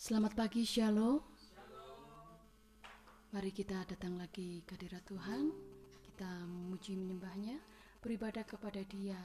[0.00, 1.20] Selamat pagi Shalom.
[3.36, 5.52] Mari kita datang lagi ke hadirat Tuhan.
[6.00, 7.60] Kita memuji menyembahnya,
[8.00, 9.20] beribadah kepada Dia,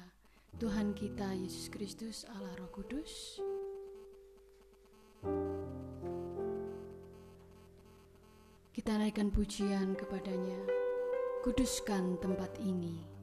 [0.59, 3.39] Tuhan kita Yesus Kristus Allah Roh Kudus.
[8.75, 10.59] Kita naikkan pujian kepadanya.
[11.39, 13.14] Kuduskan tempat ini.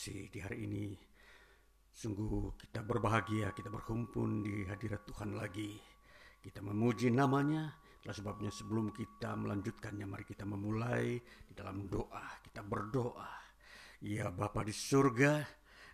[0.00, 0.96] Kasih di hari ini.
[1.92, 5.76] Sungguh kita berbahagia, kita berkumpul di hadirat Tuhan lagi.
[6.40, 7.68] Kita memuji namanya,
[8.00, 12.32] itulah sebabnya sebelum kita melanjutkannya, mari kita memulai di dalam doa.
[12.40, 13.28] Kita berdoa.
[14.00, 15.44] Ya Bapa di surga,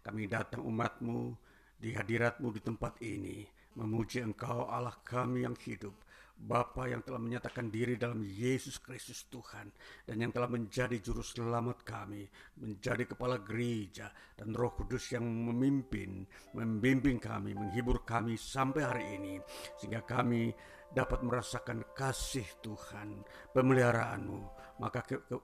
[0.07, 1.35] kami datang umatmu
[1.75, 3.43] di hadiratmu di tempat ini.
[3.75, 5.99] Memuji engkau Allah kami yang hidup.
[6.37, 9.73] Bapa yang telah menyatakan diri dalam Yesus Kristus Tuhan
[10.05, 12.29] dan yang telah menjadi juru selamat kami,
[12.61, 19.35] menjadi kepala gereja dan Roh Kudus yang memimpin, membimbing kami, menghibur kami sampai hari ini
[19.81, 20.53] sehingga kami
[20.93, 23.25] dapat merasakan kasih Tuhan,
[23.57, 24.41] pemeliharaanmu.
[24.77, 25.37] Maka ke, ke,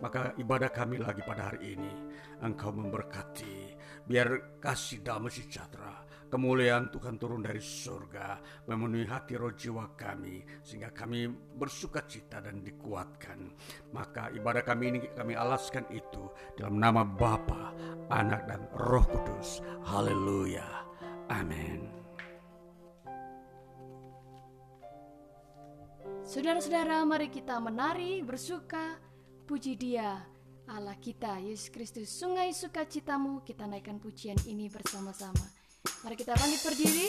[0.00, 1.92] maka ibadah kami lagi pada hari ini
[2.40, 3.76] Engkau memberkati
[4.08, 8.38] biar kasih damai sejahtera Kemuliaan Tuhan turun dari surga,
[8.70, 11.26] memenuhi hati roh jiwa kami, sehingga kami
[11.58, 13.50] bersuka cita dan dikuatkan.
[13.90, 17.74] Maka ibadah kami ini kami alaskan itu dalam nama Bapa,
[18.14, 19.58] Anak dan Roh Kudus.
[19.90, 20.86] Haleluya.
[21.34, 21.90] Amin.
[26.22, 29.02] Saudara-saudara, mari kita menari, bersuka,
[29.50, 30.22] puji Dia,
[30.70, 32.06] Allah kita, Yesus Kristus.
[32.06, 35.59] Sungai sukacitamu, kita naikkan pujian ini bersama-sama.
[36.04, 37.06] Mari kita bangkit berdiri.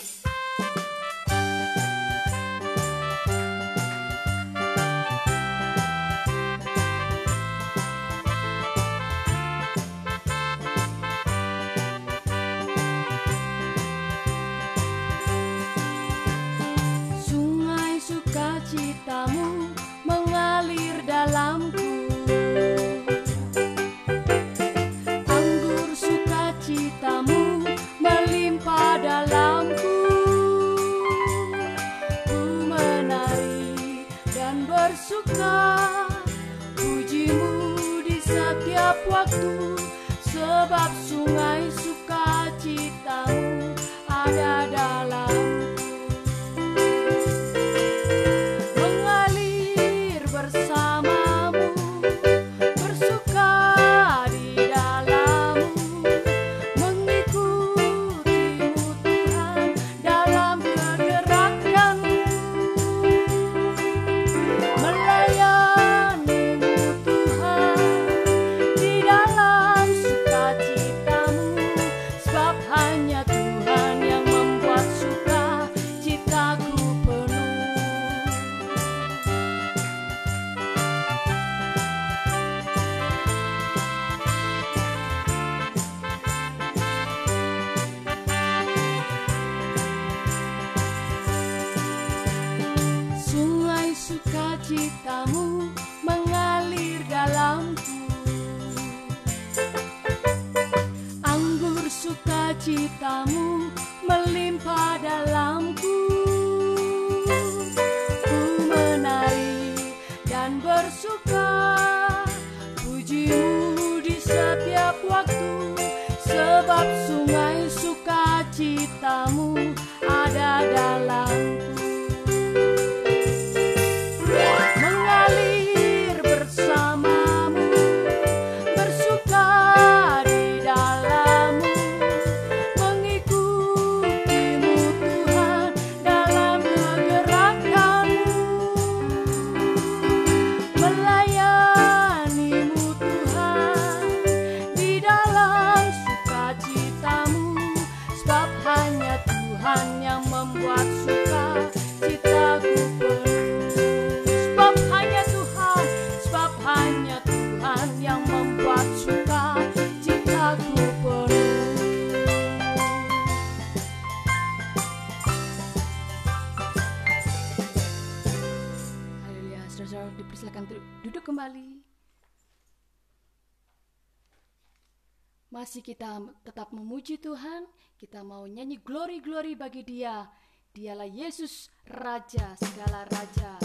[178.61, 180.21] nyanyi glory-glory bagi dia.
[180.69, 183.57] Dialah Yesus, Raja segala Raja.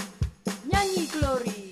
[0.65, 1.69] Nyanyi glory.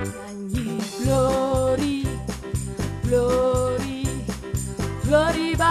[0.00, 2.08] Nyanyi glory,
[3.04, 3.47] glory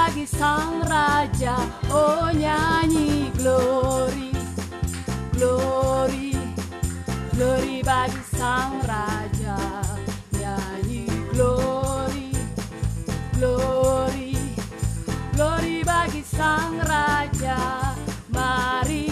[0.08, 1.60] bagi sang raja.
[1.92, 4.32] Oh nyanyi glory
[5.36, 6.32] Glory
[7.36, 9.60] Glory bagi sang raja.
[10.32, 12.32] Nyanyi glory
[13.36, 14.32] Glory
[15.36, 17.92] Glory bagi sang raja.
[18.32, 19.07] Mari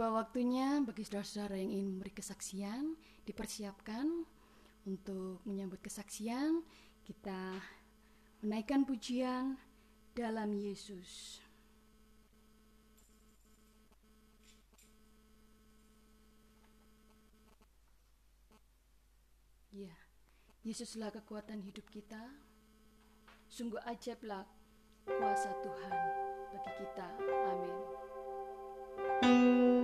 [0.00, 2.96] tiba waktunya bagi saudara-saudara yang ingin memberi kesaksian,
[3.28, 4.08] dipersiapkan
[4.88, 6.64] untuk menyambut kesaksian,
[7.04, 7.60] kita
[8.40, 9.60] menaikkan pujian
[10.16, 11.44] dalam Yesus.
[19.68, 19.92] Ya,
[20.64, 22.24] Yesuslah kekuatan hidup kita.
[23.52, 24.48] Sungguh ajaiblah
[25.04, 25.92] kuasa Tuhan
[26.56, 27.08] bagi kita.
[27.52, 27.76] Amin.
[29.20, 29.79] Kekuatan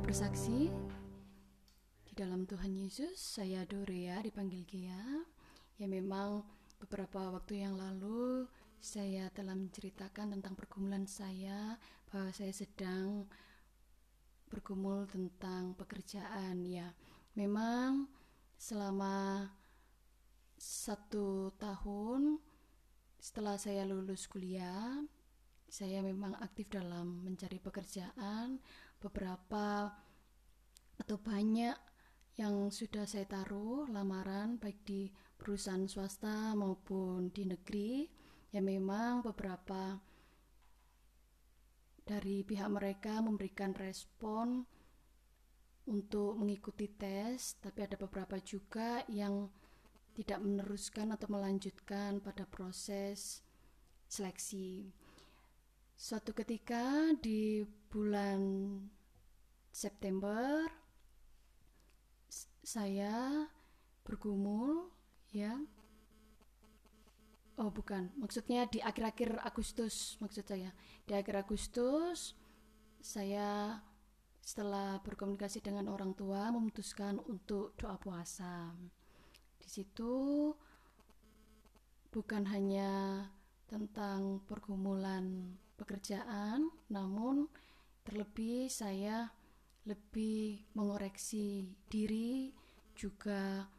[0.00, 0.72] bersaksi
[2.08, 5.04] di dalam Tuhan Yesus, saya Dorea dipanggil Gia.
[5.76, 6.44] Ya memang
[6.80, 8.48] beberapa waktu yang lalu
[8.80, 11.76] saya telah menceritakan tentang pergumulan saya
[12.08, 13.28] bahwa saya sedang
[14.48, 16.96] bergumul tentang pekerjaan ya.
[17.36, 18.08] Memang
[18.56, 19.48] selama
[20.56, 22.40] satu tahun
[23.20, 25.04] setelah saya lulus kuliah,
[25.70, 28.58] saya memang aktif dalam mencari pekerjaan.
[29.00, 29.88] Beberapa
[31.00, 31.76] atau banyak
[32.36, 35.08] yang sudah saya taruh lamaran baik di
[35.40, 38.08] perusahaan swasta maupun di negeri.
[38.52, 39.96] Ya memang beberapa
[42.04, 44.66] dari pihak mereka memberikan respon
[45.86, 49.48] untuk mengikuti tes, tapi ada beberapa juga yang
[50.18, 53.40] tidak meneruskan atau melanjutkan pada proses
[54.10, 54.90] seleksi.
[55.94, 58.40] Suatu ketika di bulan
[59.74, 60.70] September
[62.62, 63.46] saya
[64.06, 64.94] bergumul
[65.34, 65.58] ya.
[67.60, 68.08] Oh, bukan.
[68.16, 70.72] Maksudnya di akhir-akhir Agustus maksud saya.
[71.04, 72.32] Di akhir Agustus
[73.02, 73.80] saya
[74.40, 78.72] setelah berkomunikasi dengan orang tua memutuskan untuk doa puasa.
[79.60, 80.50] Di situ
[82.10, 83.24] bukan hanya
[83.68, 87.46] tentang pergumulan pekerjaan, namun
[88.10, 89.30] terlebih saya
[89.86, 92.50] lebih mengoreksi diri
[92.98, 93.70] juga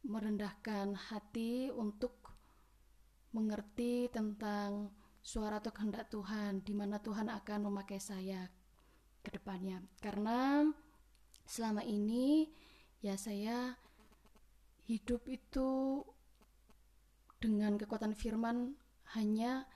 [0.00, 2.32] merendahkan hati untuk
[3.36, 8.48] mengerti tentang suara atau kehendak Tuhan di mana Tuhan akan memakai saya
[9.20, 9.84] ke depannya.
[10.00, 10.64] Karena
[11.44, 12.48] selama ini
[13.04, 13.76] ya saya
[14.88, 16.00] hidup itu
[17.44, 18.72] dengan kekuatan firman
[19.12, 19.68] hanya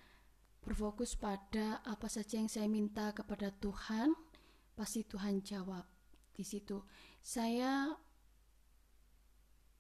[0.61, 4.12] berfokus pada apa saja yang saya minta kepada Tuhan,
[4.76, 5.85] pasti Tuhan jawab
[6.37, 6.85] di situ.
[7.21, 7.93] Saya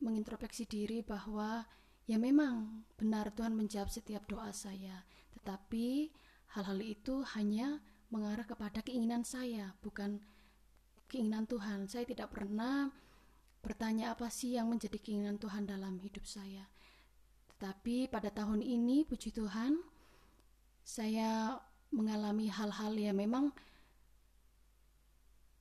[0.00, 1.64] mengintrospeksi diri bahwa
[2.08, 5.04] ya memang benar Tuhan menjawab setiap doa saya,
[5.36, 6.10] tetapi
[6.56, 7.78] hal-hal itu hanya
[8.10, 10.18] mengarah kepada keinginan saya, bukan
[11.06, 11.86] keinginan Tuhan.
[11.86, 12.90] Saya tidak pernah
[13.60, 16.66] bertanya apa sih yang menjadi keinginan Tuhan dalam hidup saya.
[17.54, 19.78] Tetapi pada tahun ini, puji Tuhan,
[20.90, 21.54] saya
[21.94, 23.54] mengalami hal-hal yang memang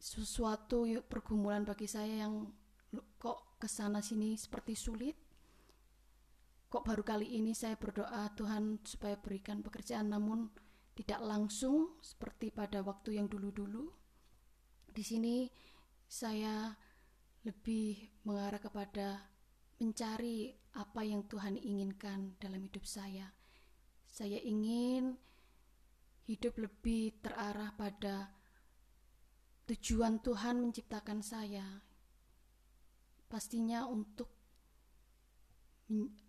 [0.02, 2.50] sesuatu pergumulan bagi saya yang
[3.22, 5.14] kok ke sana sini seperti sulit.
[6.66, 10.50] Kok baru kali ini saya berdoa Tuhan supaya berikan pekerjaan namun
[10.98, 13.86] tidak langsung seperti pada waktu yang dulu-dulu.
[14.90, 15.46] Di sini
[16.10, 16.74] saya
[17.46, 19.30] lebih mengarah kepada
[19.78, 23.39] mencari apa yang Tuhan inginkan dalam hidup saya.
[24.20, 25.16] Saya ingin
[26.28, 28.28] hidup lebih terarah pada
[29.72, 31.64] tujuan Tuhan menciptakan saya.
[33.32, 34.28] Pastinya untuk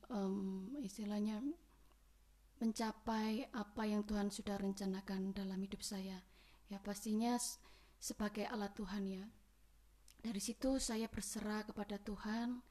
[0.07, 1.43] um, istilahnya
[2.62, 6.23] mencapai apa yang Tuhan sudah rencanakan dalam hidup saya.
[6.71, 7.35] Ya pastinya
[7.99, 9.27] sebagai alat Tuhan ya.
[10.23, 12.62] Dari situ saya berserah kepada Tuhan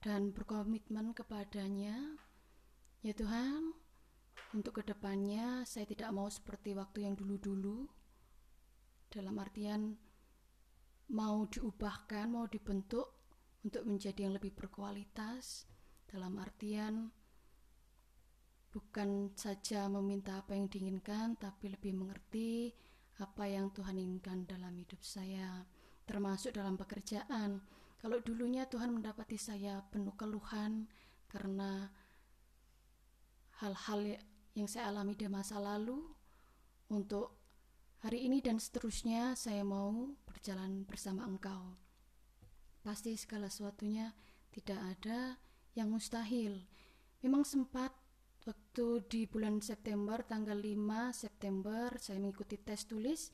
[0.00, 2.24] dan berkomitmen kepadanya.
[2.98, 3.78] Ya Tuhan,
[4.58, 7.86] untuk ke depannya saya tidak mau seperti waktu yang dulu-dulu.
[9.06, 9.94] Dalam artian
[11.14, 13.06] mau diubahkan, mau dibentuk
[13.62, 15.70] untuk menjadi yang lebih berkualitas.
[16.10, 17.06] Dalam artian
[18.74, 22.74] bukan saja meminta apa yang diinginkan, tapi lebih mengerti
[23.22, 25.62] apa yang Tuhan inginkan dalam hidup saya,
[26.02, 27.62] termasuk dalam pekerjaan.
[28.02, 30.90] Kalau dulunya Tuhan mendapati saya penuh keluhan
[31.30, 31.94] karena
[33.58, 34.18] hal-hal
[34.54, 35.98] yang saya alami di masa lalu,
[36.88, 37.34] untuk
[38.00, 41.74] hari ini dan seterusnya saya mau berjalan bersama Engkau.
[42.86, 44.14] Pasti segala sesuatunya
[44.54, 45.36] tidak ada
[45.74, 46.62] yang mustahil.
[47.20, 47.90] Memang sempat
[48.46, 53.28] waktu di bulan September tanggal 5 September saya mengikuti tes tulis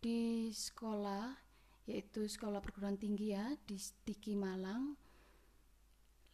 [0.00, 1.38] di sekolah
[1.86, 4.98] yaitu sekolah perguruan tinggi ya di Stiki Malang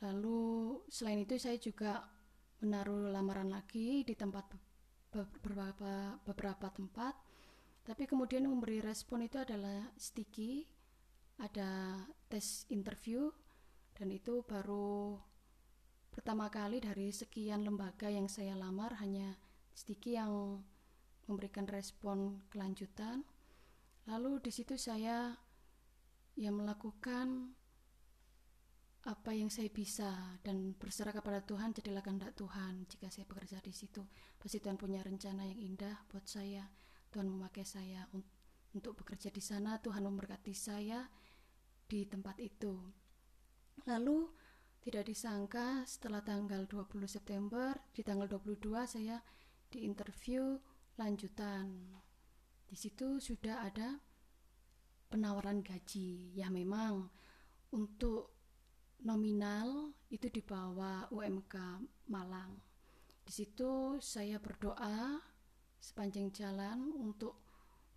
[0.00, 2.08] lalu selain itu saya juga
[2.62, 4.54] menaruh lamaran lagi di tempat
[5.10, 7.14] beberapa beberapa tempat.
[7.82, 10.62] Tapi kemudian memberi respon itu adalah Stiki
[11.42, 11.98] ada
[12.30, 13.26] tes interview
[13.98, 15.18] dan itu baru
[16.14, 19.34] pertama kali dari sekian lembaga yang saya lamar hanya
[19.74, 20.62] sedikit yang
[21.26, 23.26] memberikan respon kelanjutan.
[24.06, 25.34] Lalu di situ saya
[26.38, 27.58] ya melakukan
[29.02, 33.74] apa yang saya bisa dan berserah kepada Tuhan jadilah kehendak Tuhan jika saya bekerja di
[33.74, 34.06] situ
[34.38, 36.62] pasti Tuhan punya rencana yang indah buat saya
[37.10, 38.06] Tuhan memakai saya
[38.72, 41.02] untuk bekerja di sana Tuhan memberkati saya
[41.90, 42.78] di tempat itu
[43.90, 44.30] lalu
[44.82, 49.22] tidak disangka setelah tanggal 20 September, di tanggal 22 saya
[49.70, 50.58] diinterview
[50.98, 51.70] lanjutan.
[52.66, 54.02] Di situ sudah ada
[55.06, 56.34] penawaran gaji.
[56.34, 57.14] Ya memang
[57.70, 58.41] untuk
[59.02, 61.54] nominal itu di bawah UMK
[62.10, 62.58] Malang.
[63.22, 65.18] Di situ saya berdoa
[65.78, 67.38] sepanjang jalan untuk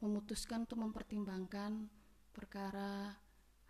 [0.02, 1.90] memutuskan untuk mempertimbangkan
[2.34, 3.16] perkara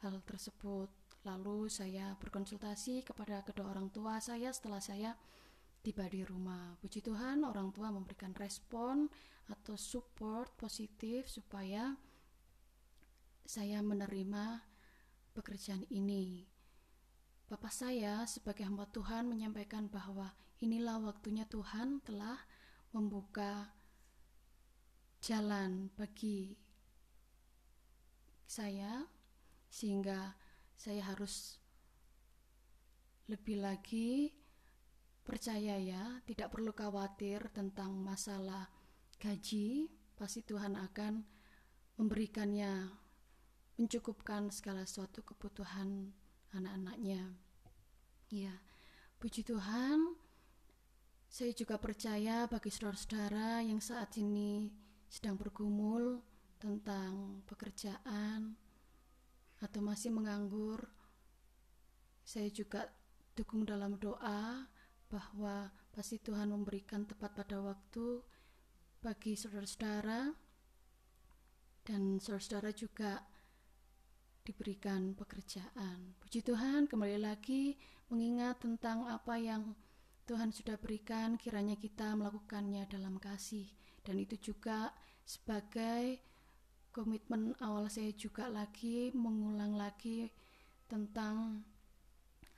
[0.04, 0.92] hal tersebut
[1.26, 5.18] Lalu saya berkonsultasi kepada kedua orang tua saya setelah saya
[5.82, 6.78] tiba di rumah.
[6.78, 9.10] Puji Tuhan, orang tua memberikan respon
[9.50, 11.98] atau support positif supaya
[13.42, 14.62] saya menerima
[15.34, 16.46] pekerjaan ini.
[17.46, 22.42] Bapak saya sebagai hamba Tuhan menyampaikan bahwa inilah waktunya Tuhan telah
[22.90, 23.70] membuka
[25.22, 26.58] jalan bagi
[28.50, 29.06] saya
[29.70, 30.34] sehingga
[30.74, 31.62] saya harus
[33.30, 34.34] lebih lagi
[35.22, 38.70] percaya ya, tidak perlu khawatir tentang masalah
[39.22, 41.22] gaji, pasti Tuhan akan
[42.02, 42.90] memberikannya,
[43.78, 46.10] mencukupkan segala sesuatu kebutuhan
[46.56, 47.36] anak-anaknya.
[48.32, 48.56] Ya,
[49.20, 50.16] puji Tuhan,
[51.30, 54.72] saya juga percaya bagi saudara-saudara yang saat ini
[55.12, 56.24] sedang bergumul
[56.58, 58.56] tentang pekerjaan,
[59.64, 60.84] atau masih menganggur,
[62.26, 62.92] saya juga
[63.38, 64.68] dukung dalam doa
[65.08, 68.20] bahwa pasti Tuhan memberikan tepat pada waktu
[69.00, 70.34] bagi saudara-saudara
[71.86, 73.22] dan saudara-saudara juga
[74.46, 76.14] diberikan pekerjaan.
[76.22, 77.74] Puji Tuhan, kembali lagi
[78.14, 79.74] mengingat tentang apa yang
[80.30, 83.66] Tuhan sudah berikan, kiranya kita melakukannya dalam kasih,
[84.06, 84.94] dan itu juga
[85.26, 86.22] sebagai
[86.94, 90.30] komitmen awal saya juga lagi mengulang lagi
[90.86, 91.66] tentang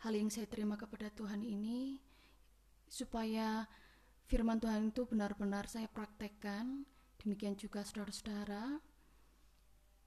[0.03, 1.97] hal yang saya terima kepada Tuhan ini
[2.85, 3.65] supaya
[4.29, 6.85] firman Tuhan itu benar-benar saya praktekkan
[7.17, 8.77] demikian juga saudara-saudara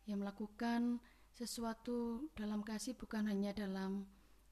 [0.06, 1.02] yang melakukan
[1.40, 4.04] sesuatu dalam kasih bukan hanya dalam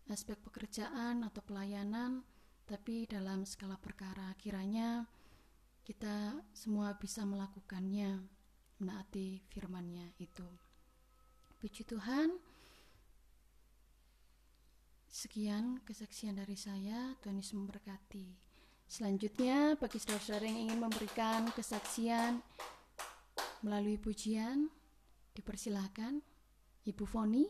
[0.08, 2.24] aspek pekerjaan atau pelayanan
[2.64, 4.32] tapi dalam skala perkara.
[4.40, 5.04] Kiranya
[5.84, 8.24] kita semua bisa melakukannya
[8.80, 10.48] menaati firmannya itu.
[11.60, 12.40] Puji Tuhan.
[15.12, 17.12] Sekian kesaksian dari saya.
[17.20, 18.32] Tuhan Yesus memberkati.
[18.88, 22.40] Selanjutnya bagi saudara-saudara yang ingin memberikan kesaksian
[23.60, 24.72] melalui pujian
[25.36, 26.24] dipersilahkan
[26.88, 27.44] Ibu Foni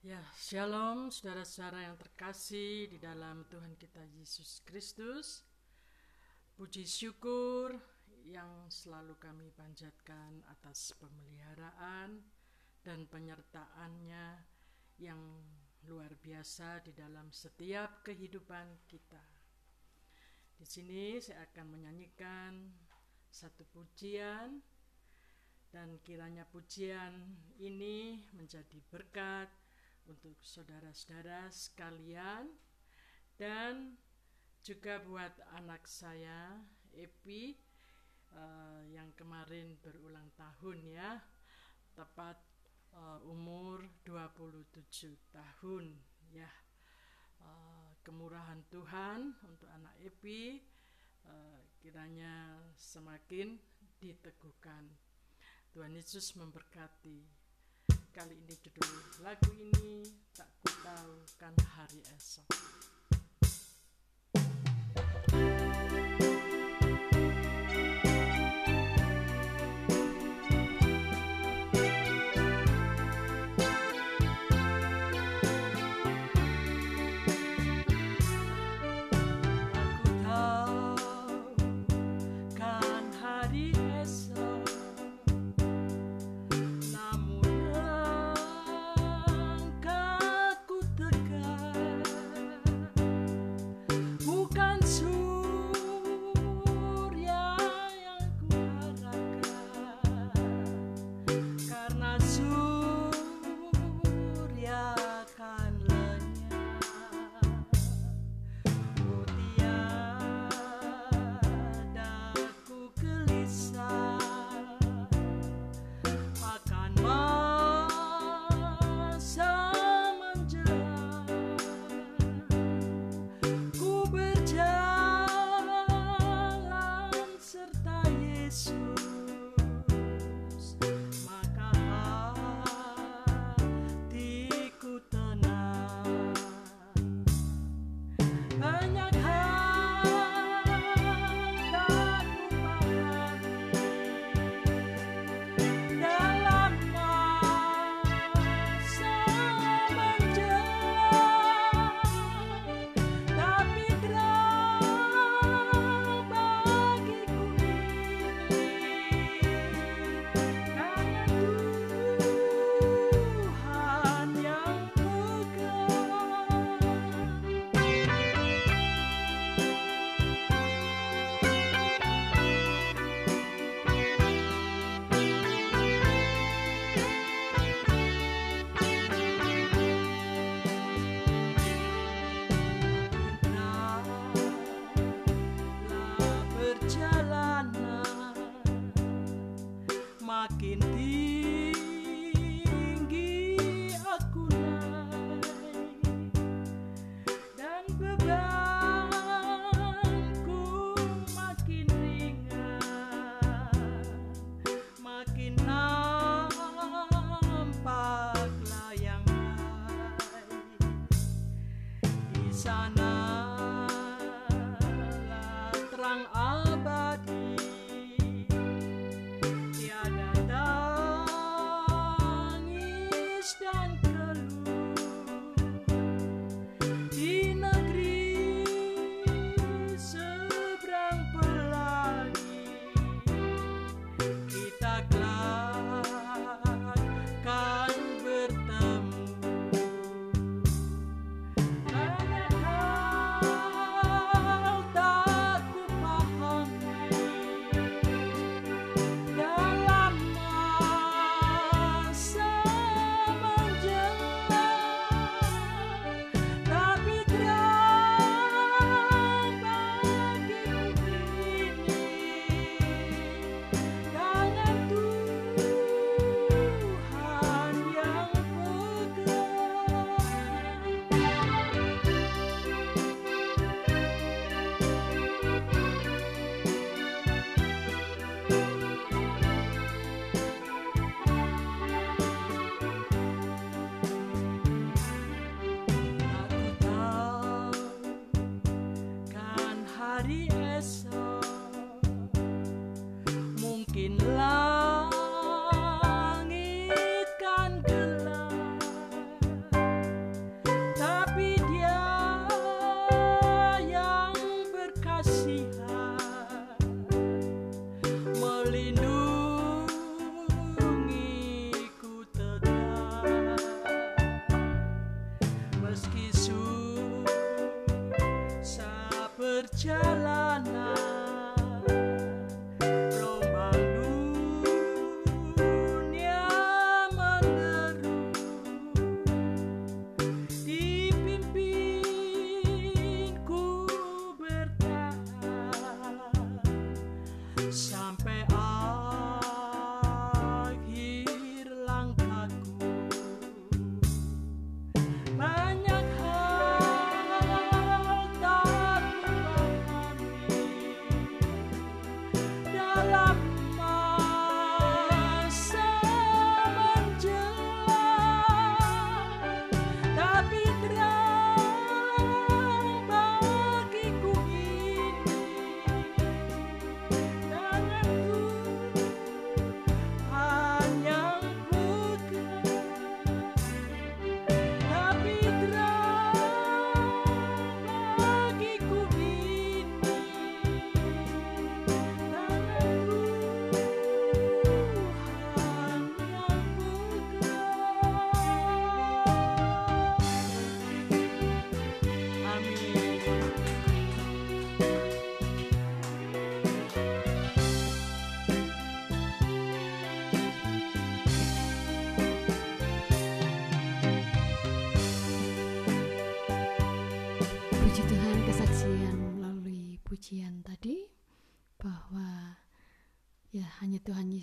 [0.00, 5.49] Ya, shalom saudara-saudara yang terkasih di dalam Tuhan kita Yesus Kristus.
[6.60, 7.72] Puji syukur
[8.28, 12.20] yang selalu kami panjatkan atas pemeliharaan
[12.84, 14.44] dan penyertaannya
[15.00, 15.40] yang
[15.88, 19.24] luar biasa di dalam setiap kehidupan kita.
[20.60, 22.68] Di sini saya akan menyanyikan
[23.32, 24.60] satu pujian
[25.72, 29.48] dan kiranya pujian ini menjadi berkat
[30.04, 32.52] untuk saudara-saudara sekalian
[33.40, 33.96] dan
[34.60, 36.60] juga buat anak saya
[36.92, 37.56] Epi
[38.36, 41.16] uh, yang kemarin berulang tahun ya
[41.96, 42.36] tepat
[42.92, 45.96] uh, umur 27 tahun
[46.32, 46.50] ya
[47.40, 50.60] uh, kemurahan Tuhan untuk anak Epi
[51.24, 53.56] uh, kiranya semakin
[53.96, 54.84] diteguhkan
[55.72, 57.40] Tuhan Yesus memberkati
[58.10, 60.02] Kali ini judul lagu ini
[60.34, 62.42] tak ku tahu kan hari esok.
[65.28, 65.59] Tuhan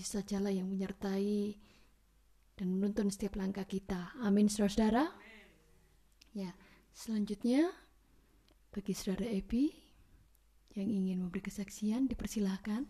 [0.01, 1.57] sajalah yang menyertai
[2.57, 4.13] dan menuntun setiap langkah kita.
[4.25, 5.13] Amin, saudara-saudara.
[6.33, 6.57] Ya,
[6.93, 7.69] selanjutnya
[8.73, 9.73] bagi saudara Epi
[10.77, 12.85] yang ingin memberi kesaksian, dipersilahkan.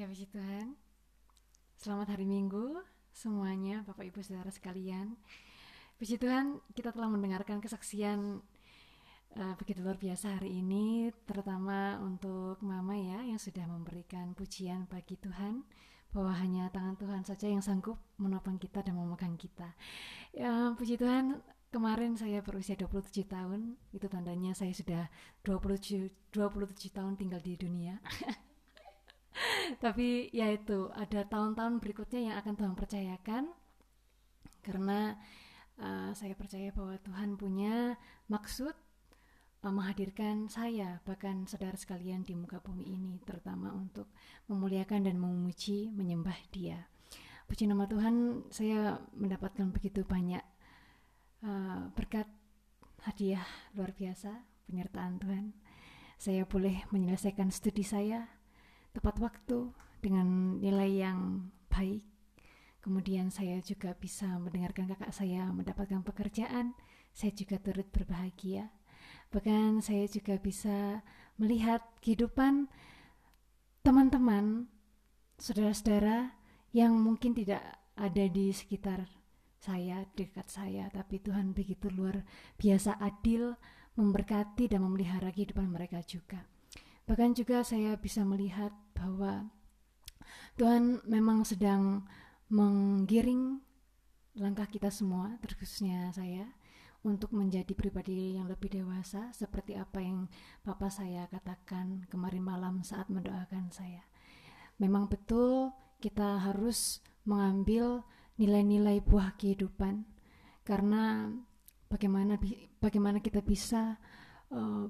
[0.00, 0.80] Ya, puji Tuhan.
[1.76, 2.80] Selamat hari Minggu
[3.12, 5.20] semuanya, Bapak Ibu Saudara sekalian.
[6.00, 8.40] Puji Tuhan, kita telah mendengarkan kesaksian
[9.36, 15.20] uh, begitu luar biasa hari ini, terutama untuk Mama ya yang sudah memberikan pujian bagi
[15.20, 15.60] Tuhan
[16.08, 19.76] bahwa hanya tangan Tuhan saja yang sanggup menopang kita dan memegang kita.
[20.32, 25.04] Ya, puji Tuhan, kemarin saya berusia 27 tahun, itu tandanya saya sudah
[25.44, 28.00] 27 27 tahun tinggal di dunia.
[29.84, 33.52] Tapi ya itu, ada tahun-tahun berikutnya yang akan Tuhan percayakan
[34.64, 35.20] karena
[35.80, 37.96] uh, saya percaya bahwa Tuhan punya
[38.28, 38.76] maksud
[39.64, 44.12] uh, menghadirkan saya bahkan saudara sekalian di muka bumi ini terutama untuk
[44.46, 46.86] memuliakan dan memuji menyembah Dia.
[47.50, 50.44] Puji nama Tuhan, saya mendapatkan begitu banyak
[51.42, 52.30] uh, berkat
[53.02, 53.42] hadiah
[53.74, 55.44] luar biasa penyertaan Tuhan.
[56.20, 58.28] Saya boleh menyelesaikan studi saya
[58.92, 62.09] tepat waktu dengan nilai yang baik
[62.80, 66.72] Kemudian saya juga bisa mendengarkan kakak saya mendapatkan pekerjaan.
[67.12, 68.72] Saya juga turut berbahagia.
[69.30, 71.04] Bahkan saya juga bisa
[71.36, 72.72] melihat kehidupan
[73.84, 74.68] teman-teman,
[75.36, 76.36] saudara-saudara
[76.72, 77.62] yang mungkin tidak
[77.96, 79.08] ada di sekitar
[79.60, 82.24] saya, dekat saya, tapi Tuhan begitu luar
[82.56, 83.60] biasa adil,
[84.00, 86.48] memberkati dan memelihara kehidupan mereka juga.
[87.04, 89.52] Bahkan juga saya bisa melihat bahwa
[90.56, 92.08] Tuhan memang sedang
[92.50, 93.62] menggiring
[94.34, 96.50] langkah kita semua, terkhususnya saya,
[97.00, 100.28] untuk menjadi pribadi yang lebih dewasa seperti apa yang
[100.60, 104.04] Papa saya katakan kemarin malam saat mendoakan saya.
[104.76, 108.04] Memang betul kita harus mengambil
[108.36, 110.04] nilai-nilai buah kehidupan
[110.64, 111.28] karena
[111.88, 112.36] bagaimana
[112.80, 114.00] bagaimana kita bisa
[114.52, 114.88] uh,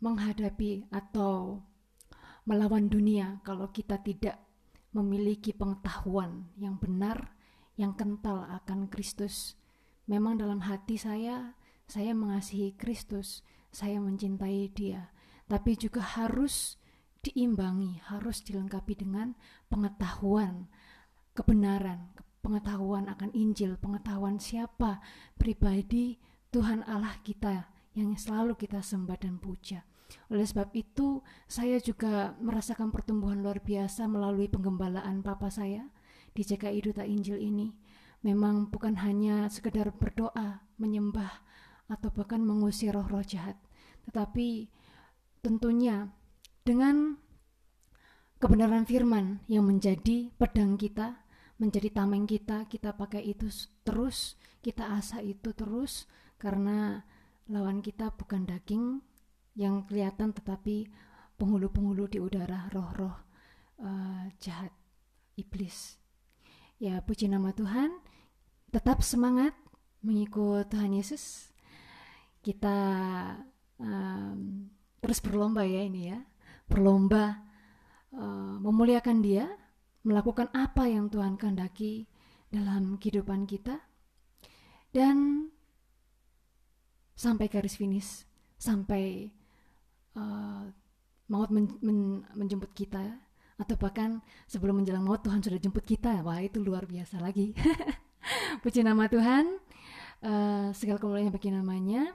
[0.00, 1.60] menghadapi atau
[2.48, 4.40] melawan dunia kalau kita tidak
[4.90, 7.34] memiliki pengetahuan yang benar,
[7.78, 9.54] yang kental akan Kristus.
[10.10, 11.54] Memang dalam hati saya,
[11.86, 15.14] saya mengasihi Kristus, saya mencintai Dia,
[15.46, 16.78] tapi juga harus
[17.22, 19.38] diimbangi, harus dilengkapi dengan
[19.70, 20.66] pengetahuan,
[21.36, 24.98] kebenaran, pengetahuan akan Injil, pengetahuan siapa
[25.36, 26.18] pribadi
[26.50, 29.86] Tuhan Allah kita yang selalu kita sembah dan puja.
[30.30, 35.90] Oleh sebab itu, saya juga merasakan pertumbuhan luar biasa melalui penggembalaan papa saya
[36.34, 37.74] di JKI Duta Injil ini.
[38.20, 41.40] Memang bukan hanya sekedar berdoa, menyembah,
[41.90, 43.58] atau bahkan mengusir roh-roh jahat,
[44.06, 44.70] tetapi
[45.42, 46.12] tentunya
[46.62, 47.18] dengan
[48.38, 51.26] kebenaran firman yang menjadi pedang kita,
[51.58, 53.50] menjadi tameng kita, kita pakai itu
[53.82, 56.06] terus, kita asah itu terus,
[56.38, 57.04] karena
[57.50, 59.02] lawan kita bukan daging
[59.58, 60.86] yang kelihatan tetapi
[61.40, 63.16] penghulu-penghulu di udara roh-roh
[63.80, 64.70] uh, jahat
[65.40, 65.96] iblis.
[66.80, 67.92] Ya, puji nama Tuhan.
[68.70, 69.56] Tetap semangat
[70.04, 71.52] mengikut Tuhan Yesus.
[72.40, 72.76] Kita
[73.80, 74.68] um,
[75.00, 76.20] terus berlomba ya ini ya.
[76.68, 77.40] Berlomba
[78.14, 79.48] uh, memuliakan Dia,
[80.06, 82.08] melakukan apa yang Tuhan kehendaki
[82.48, 83.76] dalam kehidupan kita.
[84.90, 85.48] Dan
[87.12, 88.24] sampai garis finish,
[88.56, 89.28] sampai
[90.16, 90.64] uh,
[91.30, 93.18] maut men, men, menjemput kita
[93.60, 96.24] atau bahkan sebelum menjelang maut Tuhan sudah jemput kita.
[96.24, 97.52] Wah itu luar biasa lagi.
[98.64, 99.46] Puji nama Tuhan.
[100.20, 102.12] Uh, segala kemuliaan bagi namanya.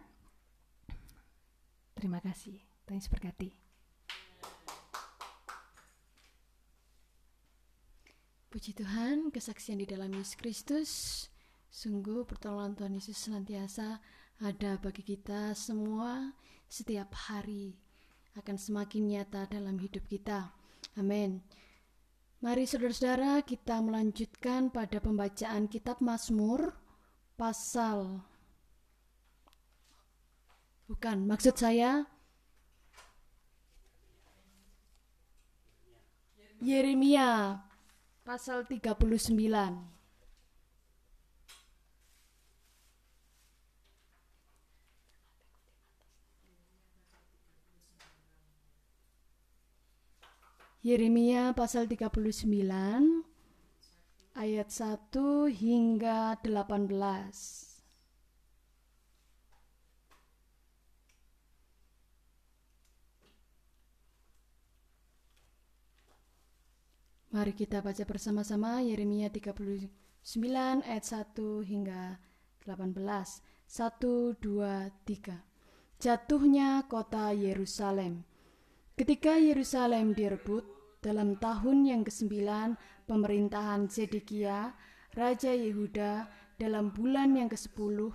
[1.95, 2.59] Terima kasih.
[2.85, 3.49] Tuhan Yesus berkati.
[8.49, 10.91] Puji Tuhan, kesaksian di dalam Yesus Kristus.
[11.67, 13.99] Sungguh pertolongan Tuhan Yesus senantiasa
[14.39, 16.31] ada bagi kita semua
[16.71, 17.84] setiap hari
[18.35, 20.51] akan semakin nyata dalam hidup kita.
[20.99, 21.39] Amin.
[22.43, 26.75] Mari saudara-saudara kita melanjutkan pada pembacaan kitab Mazmur
[27.39, 28.21] pasal
[30.85, 32.05] Bukan, maksud saya
[36.61, 37.57] Yeremia
[38.21, 39.94] pasal 39
[50.85, 52.21] Yeremia pasal 39
[54.37, 56.93] ayat 1 hingga 18.
[67.33, 69.89] Mari kita baca bersama-sama Yeremia 39
[70.85, 72.21] ayat 1 hingga
[72.61, 72.93] 18.
[72.93, 75.97] 1 2 3.
[75.97, 78.21] Jatuhnya kota Yerusalem.
[78.93, 80.74] Ketika Yerusalem direbut,
[81.05, 84.73] dalam tahun yang kesembilan pemerintahan Zedekia,
[85.13, 86.25] Raja Yehuda,
[86.57, 88.09] dalam bulan yang ke-10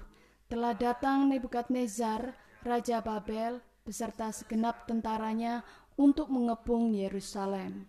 [0.50, 2.34] telah datang Nebukadnezar,
[2.66, 5.62] Raja Babel, beserta segenap tentaranya
[5.94, 7.86] untuk mengepung Yerusalem.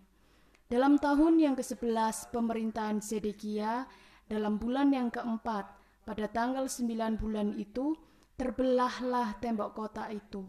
[0.70, 3.90] Dalam tahun yang ke-11 pemerintahan Zedekia,
[4.30, 5.66] dalam bulan yang keempat,
[6.06, 7.98] pada tanggal 9 bulan itu,
[8.38, 10.46] terbelahlah tembok kota itu.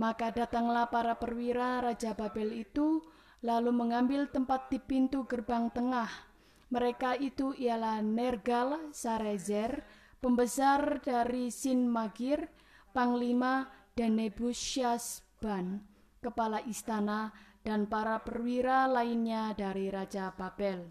[0.00, 3.04] Maka datanglah para perwira Raja Babel itu
[3.46, 6.10] lalu mengambil tempat di pintu gerbang tengah.
[6.74, 9.86] Mereka itu ialah Nergal Sarezer,
[10.18, 12.50] pembesar dari Sin Magir,
[12.90, 15.86] panglima dan Nebusyasban,
[16.18, 17.30] kepala istana,
[17.62, 20.90] dan para perwira lainnya dari Raja Babel.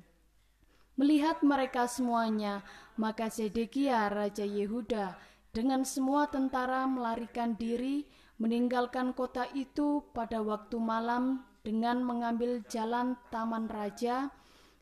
[0.96, 2.64] Melihat mereka semuanya,
[2.96, 5.20] maka Zedekia Raja Yehuda
[5.52, 8.08] dengan semua tentara melarikan diri
[8.40, 14.30] meninggalkan kota itu pada waktu malam dengan mengambil jalan Taman Raja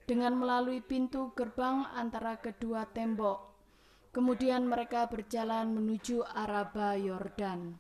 [0.04, 3.56] dengan melalui pintu gerbang antara kedua tembok.
[4.12, 7.80] Kemudian mereka berjalan menuju Araba Yordan.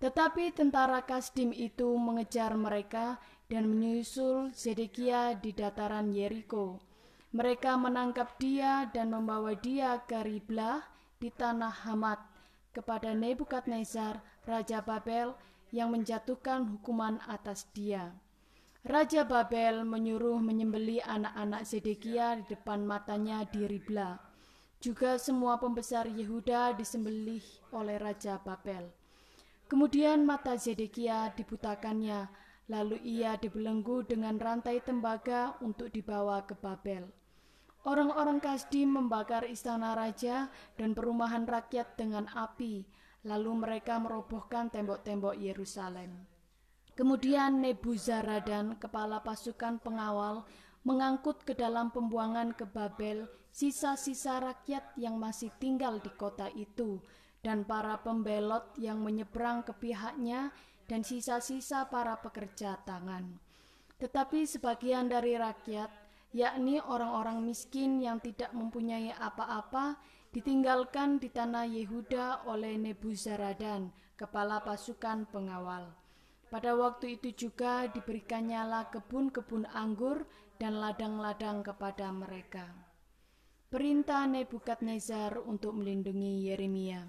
[0.00, 3.20] Tetapi tentara Kasdim itu mengejar mereka
[3.52, 6.80] dan menyusul Zedekia di dataran Yeriko.
[7.36, 10.80] Mereka menangkap dia dan membawa dia ke Riblah
[11.20, 12.24] di tanah Hamat
[12.72, 15.36] kepada Nebukadnezar, Raja Babel,
[15.68, 18.16] yang menjatuhkan hukuman atas dia.
[18.88, 24.16] Raja Babel menyuruh menyembeli anak-anak Zedekia di depan matanya di Ribla.
[24.80, 27.44] Juga semua pembesar Yehuda disembelih
[27.76, 28.88] oleh Raja Babel.
[29.68, 32.32] Kemudian mata Zedekia dibutakannya,
[32.72, 37.12] lalu ia dibelenggu dengan rantai tembaga untuk dibawa ke Babel.
[37.84, 40.48] Orang-orang Kasdi membakar istana raja
[40.80, 42.88] dan perumahan rakyat dengan api,
[43.28, 46.37] lalu mereka merobohkan tembok-tembok Yerusalem.
[46.98, 50.42] Kemudian Nebuzaradan, kepala pasukan pengawal,
[50.82, 56.98] mengangkut ke dalam pembuangan ke Babel sisa-sisa rakyat yang masih tinggal di kota itu,
[57.38, 60.50] dan para pembelot yang menyeberang ke pihaknya,
[60.90, 63.30] dan sisa-sisa para pekerja tangan.
[64.02, 65.94] Tetapi sebagian dari rakyat,
[66.34, 70.02] yakni orang-orang miskin yang tidak mempunyai apa-apa,
[70.34, 76.07] ditinggalkan di tanah Yehuda oleh Nebuzaradan, kepala pasukan pengawal.
[76.48, 80.24] Pada waktu itu juga diberikan nyala kebun-kebun anggur
[80.56, 82.64] dan ladang-ladang kepada mereka.
[83.68, 87.04] Perintah Nebukadnezar untuk melindungi Yeremia.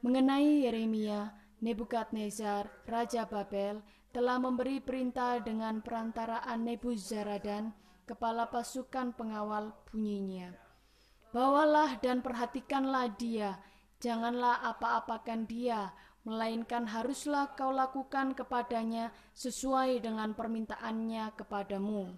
[0.00, 1.28] Mengenai Yeremia,
[1.60, 3.84] Nebukadnezar, Raja Babel,
[4.16, 7.76] telah memberi perintah dengan perantaraan Nebuzaradan,
[8.08, 10.56] kepala pasukan pengawal bunyinya.
[11.36, 13.60] Bawalah dan perhatikanlah dia,
[14.00, 15.92] janganlah apa-apakan dia,
[16.24, 22.12] melainkan haruslah kau lakukan kepadanya sesuai dengan permintaannya kepadamu.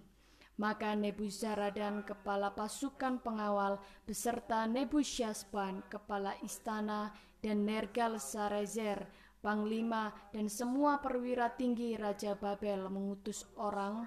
[0.61, 9.09] Maka Nebuzaradan kepala pasukan pengawal beserta Nebusyazban kepala istana dan Nergal Sarezer
[9.42, 14.07] panglima dan semua perwira tinggi Raja Babel mengutus orang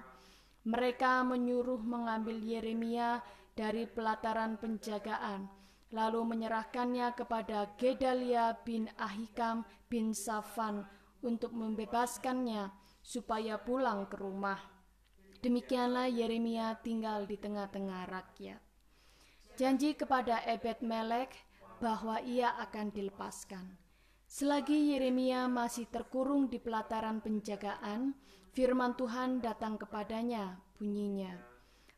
[0.64, 3.20] mereka menyuruh mengambil Yeremia
[3.52, 5.46] dari pelataran penjagaan
[5.96, 10.84] lalu menyerahkannya kepada Gedalia bin Ahikam bin Safan
[11.24, 12.68] untuk membebaskannya
[13.00, 14.60] supaya pulang ke rumah.
[15.40, 18.60] Demikianlah Yeremia tinggal di tengah-tengah rakyat.
[19.56, 21.32] Janji kepada Ebed Melek
[21.80, 23.64] bahwa ia akan dilepaskan.
[24.28, 28.12] Selagi Yeremia masih terkurung di pelataran penjagaan,
[28.52, 31.56] firman Tuhan datang kepadanya, bunyinya,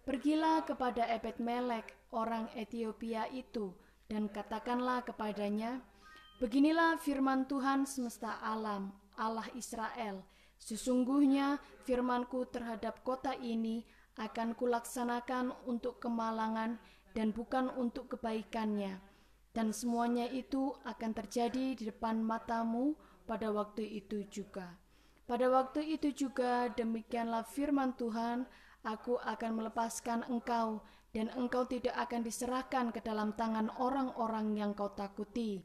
[0.08, 3.76] Pergilah kepada Ebed Melek, orang Ethiopia itu,
[4.08, 5.84] dan katakanlah kepadanya,
[6.38, 10.22] Beginilah firman Tuhan semesta alam, Allah Israel,
[10.58, 13.86] Sesungguhnya firmanku terhadap kota ini
[14.18, 16.76] akan kulaksanakan untuk kemalangan
[17.14, 18.98] dan bukan untuk kebaikannya.
[19.54, 22.94] Dan semuanya itu akan terjadi di depan matamu
[23.26, 24.76] pada waktu itu juga.
[25.26, 28.46] Pada waktu itu juga demikianlah firman Tuhan,
[28.82, 30.82] aku akan melepaskan engkau
[31.12, 35.64] dan engkau tidak akan diserahkan ke dalam tangan orang-orang yang kau takuti.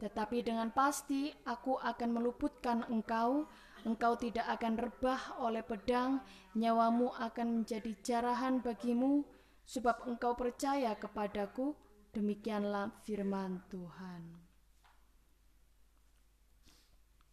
[0.00, 3.44] Tetapi dengan pasti aku akan meluputkan engkau,
[3.84, 6.24] engkau tidak akan rebah oleh pedang,
[6.56, 9.28] nyawamu akan menjadi jarahan bagimu,
[9.68, 11.76] sebab engkau percaya kepadaku,
[12.16, 14.40] demikianlah firman Tuhan.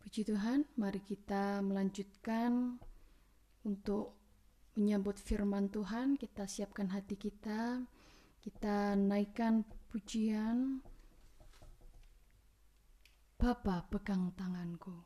[0.03, 2.79] Puji Tuhan, mari kita melanjutkan
[3.63, 4.16] untuk
[4.77, 7.81] menyambut firman Tuhan, kita siapkan hati kita,
[8.39, 10.85] kita naikkan pujian.
[13.37, 15.05] Bapa pegang tanganku.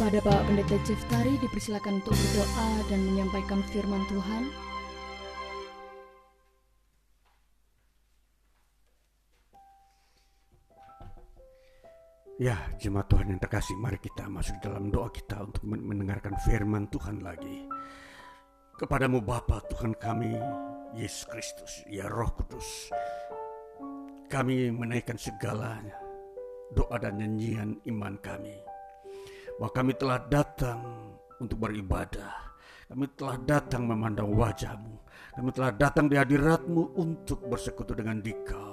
[0.00, 4.69] Kepada Bapak Pendeta Jeftari dipersilakan untuk berdoa dan menyampaikan firman Tuhan.
[12.40, 16.88] Ya, jemaat Tuhan yang terkasih, mari kita masuk dalam doa kita untuk men- mendengarkan firman
[16.88, 17.68] Tuhan lagi.
[18.80, 20.40] Kepadamu Bapa Tuhan kami,
[20.96, 22.88] Yesus Kristus, ya Roh Kudus,
[24.32, 25.84] kami menaikkan segala
[26.72, 28.56] doa dan nyanyian iman kami.
[29.60, 30.80] Bahwa kami telah datang
[31.44, 32.56] untuk beribadah.
[32.88, 34.96] Kami telah datang memandang wajahmu.
[35.36, 38.69] Kami telah datang di hadiratmu untuk bersekutu dengan dikau.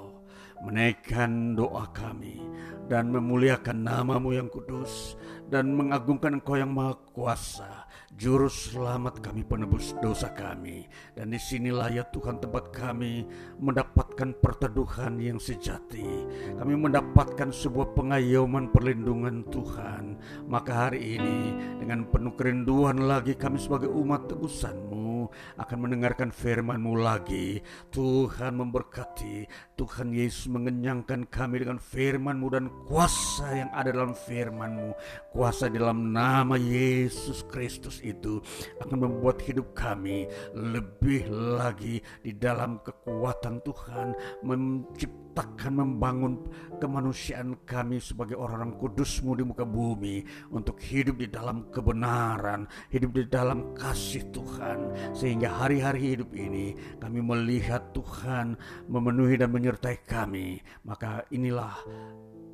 [0.65, 2.41] Menaikkan doa kami
[2.87, 5.19] dan memuliakan namamu yang kudus
[5.51, 7.87] dan mengagungkan engkau yang maha kuasa
[8.17, 10.89] juru selamat kami penebus dosa kami.
[11.13, 13.27] Dan di sinilah ya Tuhan tempat kami
[13.61, 16.25] mendapatkan perteduhan yang sejati.
[16.57, 20.17] Kami mendapatkan sebuah pengayoman perlindungan Tuhan.
[20.49, 25.29] Maka hari ini dengan penuh kerinduan lagi kami sebagai umat tebusanmu
[25.61, 27.61] akan mendengarkan firmanmu lagi.
[27.93, 29.45] Tuhan memberkati
[29.77, 34.97] Tuhan Yesus mengenyangkan kami dengan firmanmu dan kuasa yang ada dalam firmanmu.
[35.29, 38.41] Kuasa dalam nama Yesus Kristus itu
[38.81, 40.25] akan membuat hidup kami
[40.57, 46.41] lebih lagi di dalam kekuatan Tuhan menciptakan membangun
[46.81, 53.23] kemanusiaan kami sebagai orang-orang kudusmu di muka bumi untuk hidup di dalam kebenaran hidup di
[53.29, 55.13] dalam kasih Tuhan.
[55.13, 58.57] Sehingga hari-hari hidup ini kami melihat Tuhan
[58.89, 61.75] memenuhi dan menyertai kami maka inilah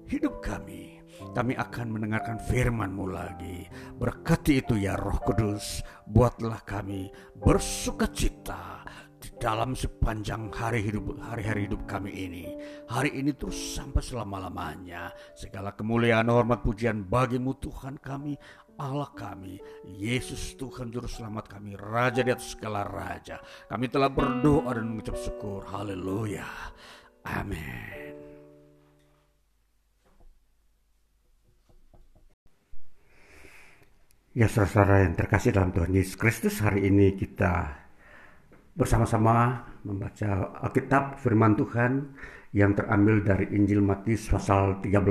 [0.10, 0.98] hidup kami
[1.38, 3.70] kami akan mendengarkan firman-Mu lagi.
[4.02, 8.82] Berkati itu ya Roh Kudus, buatlah kami bersuka cita
[9.22, 12.58] di dalam sepanjang hari hidup hari-hari hidup kami ini.
[12.90, 15.14] Hari ini terus sampai selama-lamanya.
[15.38, 18.34] Segala kemuliaan, hormat, pujian bagimu Tuhan kami,
[18.82, 23.38] Allah kami, Yesus Tuhan Juru Selamat kami, Raja di atas segala Raja.
[23.70, 25.62] Kami telah berdoa dan mengucap syukur.
[25.70, 26.46] Haleluya.
[27.24, 27.94] Amin.
[34.34, 37.86] Ya saudara yang terkasih dalam Tuhan Yesus Kristus hari ini kita
[38.74, 42.18] bersama-sama membaca Alkitab firman Tuhan
[42.50, 45.06] yang terambil dari Injil Matius pasal 13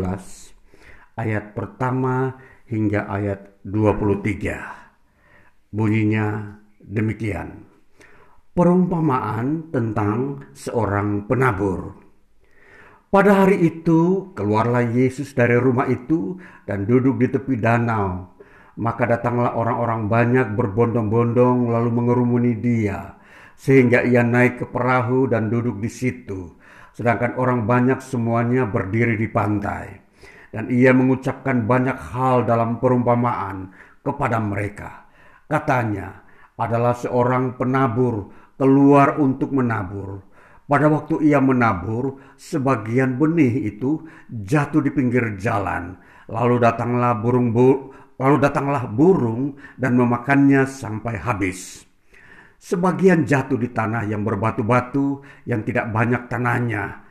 [1.14, 2.34] ayat pertama
[2.66, 5.70] hingga ayat 23.
[5.70, 7.70] Bunyinya demikian.
[8.58, 12.01] Perumpamaan tentang seorang penabur.
[13.12, 18.32] Pada hari itu keluarlah Yesus dari rumah itu dan duduk di tepi danau
[18.80, 23.20] maka datanglah orang-orang banyak berbondong-bondong lalu mengerumuni dia,
[23.52, 26.56] sehingga ia naik ke perahu dan duduk di situ,
[26.96, 30.00] sedangkan orang banyak semuanya berdiri di pantai.
[30.52, 33.72] Dan ia mengucapkan banyak hal dalam perumpamaan
[34.04, 35.08] kepada mereka.
[35.48, 36.20] Katanya,
[36.60, 40.22] adalah seorang penabur keluar untuk menabur.
[40.72, 46.00] Pada waktu ia menabur, sebagian benih itu jatuh di pinggir jalan.
[46.32, 47.92] Lalu datanglah burung bu
[48.22, 51.82] Lalu datanglah burung dan memakannya sampai habis.
[52.62, 57.02] Sebagian jatuh di tanah yang berbatu-batu yang tidak banyak tanahnya.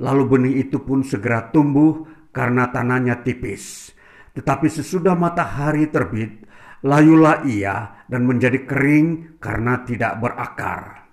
[0.00, 3.92] Lalu benih itu pun segera tumbuh karena tanahnya tipis.
[4.32, 6.48] Tetapi sesudah matahari terbit,
[6.80, 11.05] layulah ia dan menjadi kering karena tidak berakar.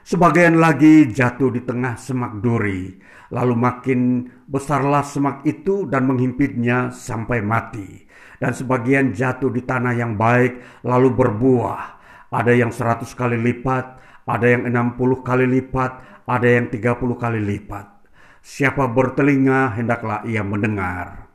[0.00, 2.96] Sebagian lagi jatuh di tengah semak duri,
[3.30, 8.08] lalu makin besarlah semak itu dan menghimpitnya sampai mati
[8.40, 12.00] dan sebagian jatuh di tanah yang baik lalu berbuah.
[12.32, 17.20] Ada yang seratus kali lipat, ada yang enam puluh kali lipat, ada yang tiga puluh
[17.20, 17.86] kali lipat.
[18.40, 21.29] Siapa bertelinga hendaklah ia mendengar.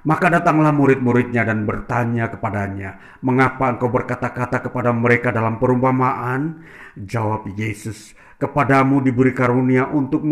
[0.00, 6.64] Maka datanglah murid-muridnya dan bertanya kepadanya, "Mengapa engkau berkata-kata kepada mereka dalam perumpamaan?"
[6.96, 10.24] Jawab Yesus, "Kepadamu diberi karunia untuk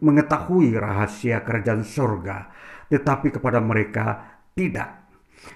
[0.00, 2.48] mengetahui rahasia kerajaan surga,
[2.88, 5.00] tetapi kepada mereka tidak.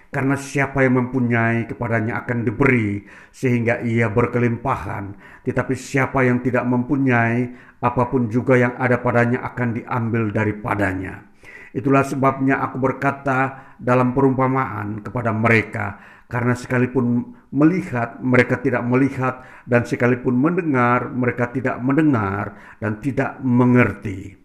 [0.09, 5.13] Karena siapa yang mempunyai kepadanya akan diberi sehingga ia berkelimpahan.
[5.45, 7.53] Tetapi siapa yang tidak mempunyai
[7.85, 11.34] apa pun juga yang ada padanya akan diambil daripadanya.
[11.75, 15.99] Itulah sebabnya aku berkata dalam perumpamaan kepada mereka,
[16.31, 24.39] karena sekalipun melihat mereka tidak melihat, dan sekalipun mendengar mereka tidak mendengar dan tidak mengerti.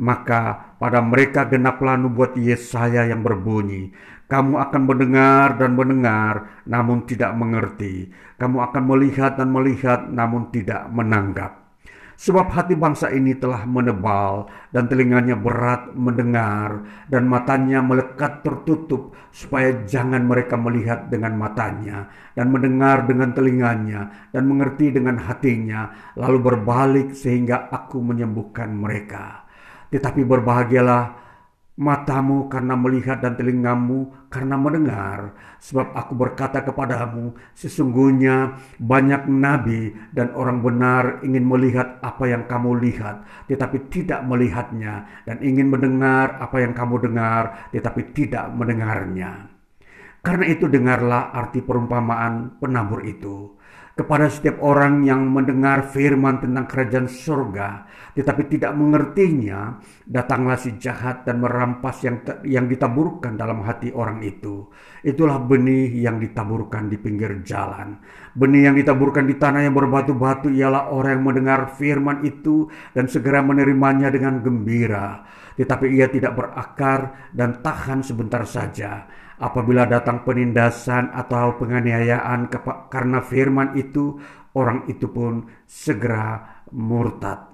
[0.00, 3.92] Maka pada mereka genaplah nubuat Yesaya yang berbunyi,
[4.30, 8.08] kamu akan mendengar dan mendengar, namun tidak mengerti.
[8.40, 11.59] Kamu akan melihat dan melihat, namun tidak menanggap.
[12.20, 19.88] Sebab hati bangsa ini telah menebal dan telinganya berat mendengar dan matanya melekat tertutup supaya
[19.88, 27.16] jangan mereka melihat dengan matanya dan mendengar dengan telinganya dan mengerti dengan hatinya lalu berbalik
[27.16, 29.48] sehingga aku menyembuhkan mereka.
[29.88, 31.29] Tetapi berbahagialah
[31.78, 35.36] matamu karena melihat dan telingamu karena mendengar.
[35.60, 42.80] Sebab aku berkata kepadamu, sesungguhnya banyak nabi dan orang benar ingin melihat apa yang kamu
[42.80, 49.52] lihat, tetapi tidak melihatnya, dan ingin mendengar apa yang kamu dengar, tetapi tidak mendengarnya.
[50.20, 53.59] Karena itu dengarlah arti perumpamaan penabur itu
[54.00, 61.22] kepada setiap orang yang mendengar firman tentang kerajaan surga tetapi tidak mengertinya datanglah si jahat
[61.22, 64.66] dan merampas yang yang ditaburkan dalam hati orang itu.
[65.06, 68.02] Itulah benih yang ditaburkan di pinggir jalan.
[68.34, 73.40] Benih yang ditaburkan di tanah yang berbatu-batu ialah orang yang mendengar firman itu dan segera
[73.46, 75.22] menerimanya dengan gembira.
[75.54, 79.06] Tetapi ia tidak berakar dan tahan sebentar saja
[79.40, 82.52] Apabila datang penindasan atau penganiayaan
[82.92, 84.20] karena firman itu,
[84.52, 87.48] orang itu pun segera murtad.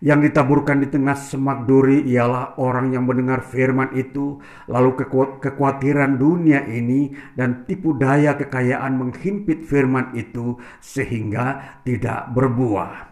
[0.00, 4.96] Yang ditaburkan di tengah semak duri ialah orang yang mendengar firman itu, lalu
[5.38, 13.09] kekhawatiran dunia ini dan tipu daya kekayaan menghimpit firman itu sehingga tidak berbuah.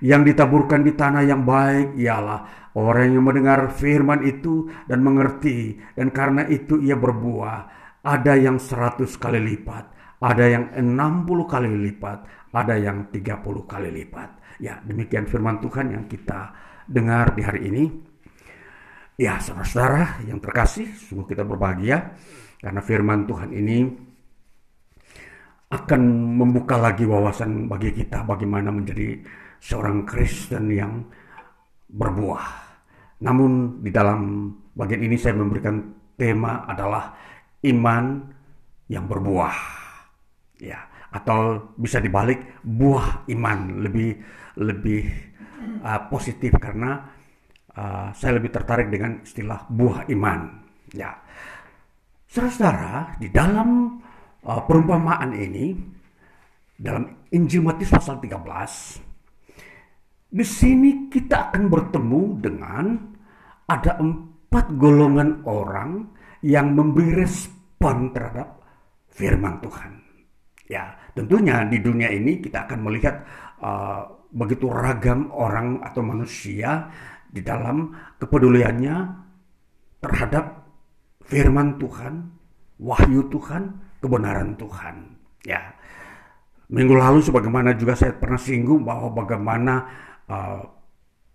[0.00, 6.08] Yang ditaburkan di tanah yang baik ialah orang yang mendengar firman itu dan mengerti dan
[6.08, 7.78] karena itu ia berbuah.
[8.00, 13.68] Ada yang seratus kali lipat, ada yang enam puluh kali lipat, ada yang tiga puluh
[13.68, 14.56] kali lipat.
[14.56, 16.48] Ya demikian firman Tuhan yang kita
[16.88, 17.84] dengar di hari ini.
[19.20, 22.16] Ya saudara-saudara yang terkasih, sungguh kita berbahagia
[22.56, 24.08] karena firman Tuhan ini
[25.76, 26.00] akan
[26.40, 29.20] membuka lagi wawasan bagi kita bagaimana menjadi
[29.60, 31.04] seorang Kristen yang
[31.92, 32.46] berbuah.
[33.20, 35.76] Namun di dalam bagian ini saya memberikan
[36.16, 37.12] tema adalah
[37.68, 38.04] iman
[38.88, 39.56] yang berbuah.
[40.60, 40.80] Ya,
[41.12, 44.12] atau bisa dibalik buah iman lebih
[44.60, 45.08] lebih
[45.84, 47.00] uh, positif karena
[47.76, 50.40] uh, saya lebih tertarik dengan istilah buah iman.
[50.92, 51.16] Ya.
[52.30, 54.00] Saudara-saudara, di dalam
[54.44, 55.74] uh, perumpamaan ini
[56.80, 59.09] dalam Injil Matius pasal 13
[60.30, 62.86] di sini kita akan bertemu dengan
[63.66, 66.06] ada empat golongan orang
[66.46, 68.62] yang memberi respon terhadap
[69.10, 69.92] firman Tuhan.
[70.70, 73.26] Ya, tentunya di dunia ini kita akan melihat
[73.58, 76.86] uh, begitu ragam orang atau manusia
[77.26, 77.90] di dalam
[78.22, 78.96] kepeduliannya
[79.98, 80.62] terhadap
[81.26, 82.14] firman Tuhan,
[82.78, 83.62] wahyu Tuhan,
[83.98, 84.96] kebenaran Tuhan.
[85.42, 85.74] Ya.
[86.70, 89.90] Minggu lalu sebagaimana juga saya pernah singgung bahwa bagaimana
[90.30, 90.62] uh,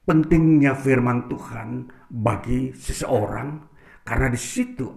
[0.08, 3.68] pentingnya firman Tuhan bagi seseorang
[4.08, 4.88] karena di situ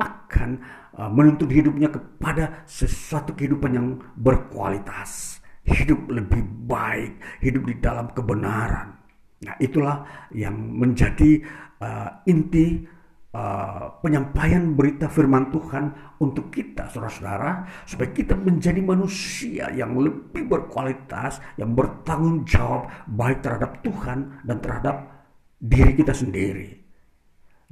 [0.00, 0.50] akan
[0.96, 8.96] uh, menuntut hidupnya kepada sesuatu kehidupan yang berkualitas, hidup lebih baik, hidup di dalam kebenaran.
[9.42, 11.42] Nah, itulah yang menjadi
[11.82, 12.86] uh, inti
[13.32, 21.40] uh, penyampaian berita firman Tuhan untuk kita saudara-saudara supaya kita menjadi manusia yang lebih berkualitas
[21.56, 24.96] yang bertanggung jawab baik terhadap Tuhan dan terhadap
[25.58, 26.70] diri kita sendiri.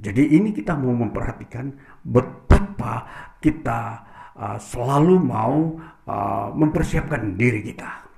[0.01, 1.69] Jadi ini kita mau memperhatikan
[2.01, 3.05] betapa
[3.37, 3.79] kita
[4.33, 5.77] uh, selalu mau
[6.09, 8.09] uh, mempersiapkan diri kita.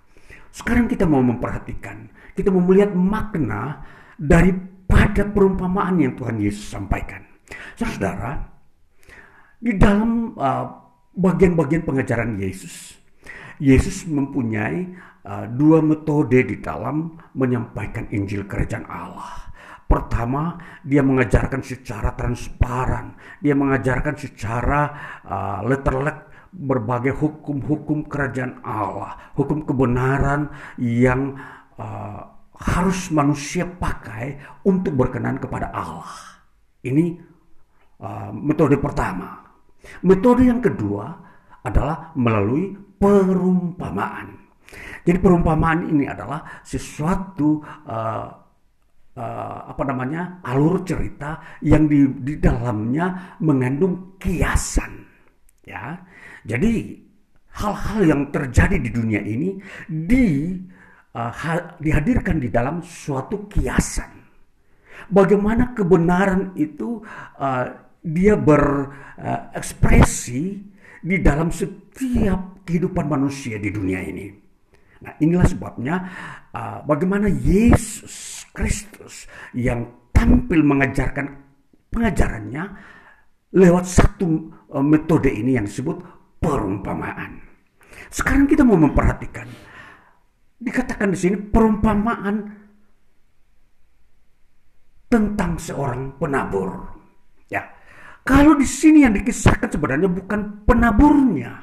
[0.53, 3.83] Sekarang kita mau memperhatikan, kita mau melihat makna
[4.15, 7.32] daripada perumpamaan yang Tuhan Yesus sampaikan.
[7.75, 8.39] Saudara,
[9.59, 10.65] di dalam uh,
[11.15, 12.99] bagian-bagian uh, pengajaran Yesus,
[13.61, 14.91] Yesus mempunyai
[15.23, 19.53] uh, dua metode di dalam menyampaikan Injil Kerajaan Allah.
[19.83, 24.81] Pertama, dia mengajarkan secara transparan, dia mengajarkan secara
[25.21, 25.93] uh, letter
[26.53, 31.33] berbagai hukum-hukum kerajaan Allah, hukum kebenaran yang
[31.81, 36.13] uh, harus manusia pakai untuk berkenan kepada Allah.
[36.85, 37.32] Ini
[38.03, 39.39] uh, metode pertama.
[40.03, 41.07] Metode yang kedua
[41.63, 44.43] adalah melalui perumpamaan.
[45.03, 48.27] Jadi perumpamaan ini adalah sesuatu uh,
[49.15, 55.03] uh, apa namanya alur cerita yang di, di dalamnya mengandung kiasan.
[55.63, 55.95] Ya,
[56.43, 56.99] jadi
[57.55, 59.55] hal-hal yang terjadi di dunia ini
[59.87, 60.59] di
[61.15, 61.31] uh,
[61.79, 64.11] dihadirkan di dalam suatu kiasan.
[65.11, 67.03] Bagaimana kebenaran itu
[67.39, 67.67] uh,
[68.03, 70.59] dia berekspresi uh,
[71.03, 74.31] di dalam setiap kehidupan manusia di dunia ini.
[75.03, 75.95] Nah, inilah sebabnya
[76.51, 79.85] uh, bagaimana Yesus Kristus yang
[80.15, 81.27] tampil mengajarkan
[81.91, 82.63] pengajarannya
[83.55, 85.99] lewat satu uh, metode ini yang disebut
[86.39, 87.41] perumpamaan.
[88.11, 89.47] Sekarang kita mau memperhatikan
[90.63, 92.35] dikatakan di sini perumpamaan
[95.11, 96.92] tentang seorang penabur.
[98.23, 101.59] Kalau di sini yang dikisahkan sebenarnya bukan penaburnya,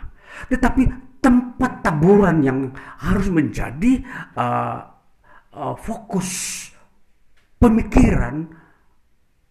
[0.52, 0.88] tetapi
[1.24, 2.68] tempat taburan yang
[3.00, 4.04] harus menjadi
[4.36, 4.78] uh,
[5.56, 6.28] uh, fokus
[7.56, 8.44] pemikiran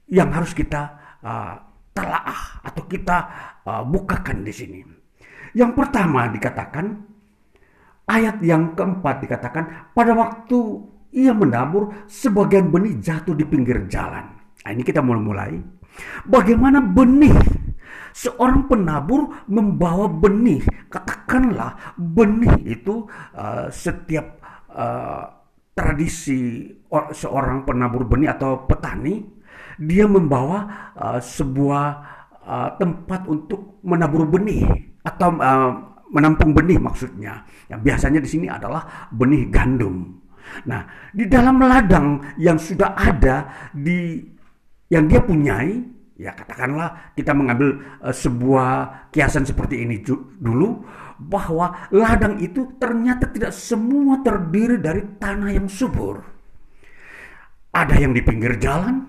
[0.10, 1.57] yang harus kita uh,
[1.93, 3.18] telaah atau kita
[3.66, 4.80] uh, bukakan di sini.
[5.57, 7.10] Yang pertama dikatakan
[8.10, 10.57] Ayat yang keempat dikatakan, pada waktu
[11.14, 14.34] ia menabur, sebagian benih jatuh di pinggir jalan.
[14.66, 15.53] Nah, ini kita mulai mulai.
[16.25, 17.35] Bagaimana benih?
[18.09, 20.65] Seorang penabur membawa benih.
[20.89, 23.05] Katakanlah benih itu
[23.37, 24.41] uh, setiap
[24.73, 25.23] uh,
[25.77, 26.67] tradisi
[27.15, 29.23] seorang penabur benih atau petani,
[29.79, 31.85] dia membawa uh, sebuah
[32.43, 34.67] uh, tempat untuk menabur benih
[35.05, 35.71] atau uh,
[36.11, 37.45] menampung benih maksudnya.
[37.71, 40.19] Yang biasanya di sini adalah benih gandum.
[40.65, 40.81] Nah,
[41.13, 44.17] di dalam ladang yang sudah ada di
[44.89, 45.85] yang dia punyai,
[46.17, 48.69] ya katakanlah kita mengambil uh, sebuah
[49.13, 50.01] kiasan seperti ini
[50.41, 50.81] dulu
[51.21, 56.17] bahwa ladang itu ternyata tidak semua terdiri dari tanah yang subur.
[57.69, 59.05] Ada yang di pinggir jalan,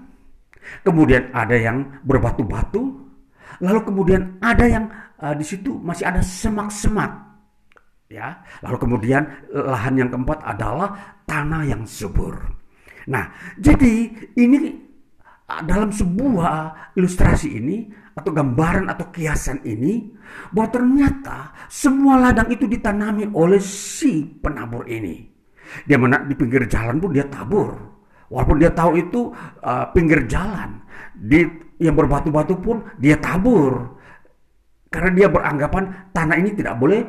[0.85, 2.83] kemudian ada yang berbatu-batu,
[3.64, 4.85] lalu kemudian ada yang
[5.16, 7.33] uh, di situ masih ada semak-semak.
[8.11, 9.22] Ya, lalu kemudian
[9.55, 12.43] lahan yang keempat adalah tanah yang subur.
[13.07, 14.89] Nah, jadi ini
[15.67, 20.15] dalam sebuah ilustrasi ini atau gambaran atau kiasan ini
[20.55, 25.27] bahwa ternyata semua ladang itu ditanami oleh si penabur ini.
[25.87, 27.71] Dia mana di pinggir jalan pun dia tabur.
[28.31, 29.35] Walaupun dia tahu itu
[29.67, 30.79] uh, pinggir jalan,
[31.19, 31.43] di
[31.83, 33.99] yang berbatu-batu pun dia tabur.
[34.91, 37.03] Karena dia beranggapan tanah ini tidak boleh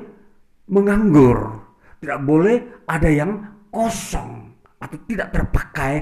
[0.69, 1.61] menganggur,
[2.01, 5.93] tidak boleh ada yang kosong atau tidak terpakai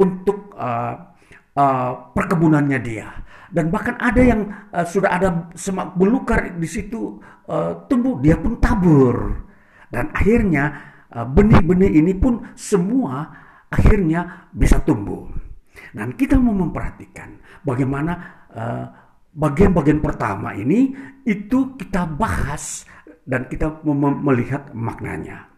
[0.00, 1.09] untuk uh,
[1.56, 3.08] uh, perkebunannya dia.
[3.50, 5.28] Dan bahkan ada yang uh, sudah ada
[5.58, 7.18] semak belukar di situ
[7.50, 9.48] uh, tumbuh, dia pun tabur.
[9.90, 13.26] Dan akhirnya benih-benih uh, ini pun semua
[13.66, 15.26] akhirnya bisa tumbuh.
[15.90, 17.34] Dan kita mau memperhatikan
[17.66, 18.12] bagaimana
[18.54, 18.86] uh,
[19.34, 20.94] bagian-bagian pertama ini
[21.26, 22.86] itu kita bahas
[23.26, 23.82] dan kita
[24.22, 25.49] melihat maknanya.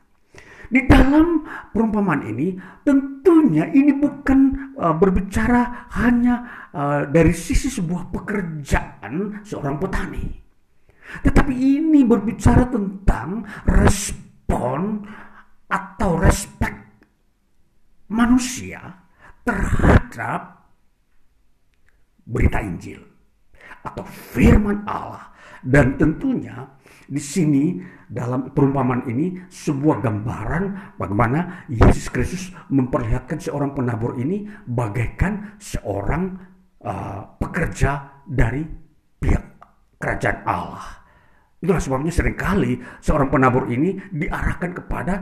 [0.72, 9.44] Di dalam perumpamaan ini tentunya ini bukan uh, berbicara hanya uh, dari sisi sebuah pekerjaan
[9.44, 10.24] seorang petani.
[11.20, 15.04] Tetapi ini berbicara tentang respon
[15.68, 16.72] atau respek
[18.08, 18.80] manusia
[19.44, 20.72] terhadap
[22.24, 23.04] berita Injil
[23.84, 25.36] atau firman Allah.
[25.62, 26.64] Dan tentunya
[27.06, 27.76] di sini
[28.12, 36.36] dalam perumpamaan ini sebuah gambaran bagaimana Yesus Kristus memperlihatkan seorang penabur ini bagaikan seorang
[36.84, 38.60] uh, pekerja dari
[39.16, 39.44] pihak
[39.96, 41.00] kerajaan Allah.
[41.64, 45.14] Itulah sebabnya sering kali seorang penabur ini diarahkan kepada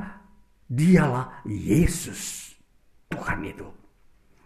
[0.66, 2.50] dialah Yesus
[3.06, 3.70] Tuhan itu.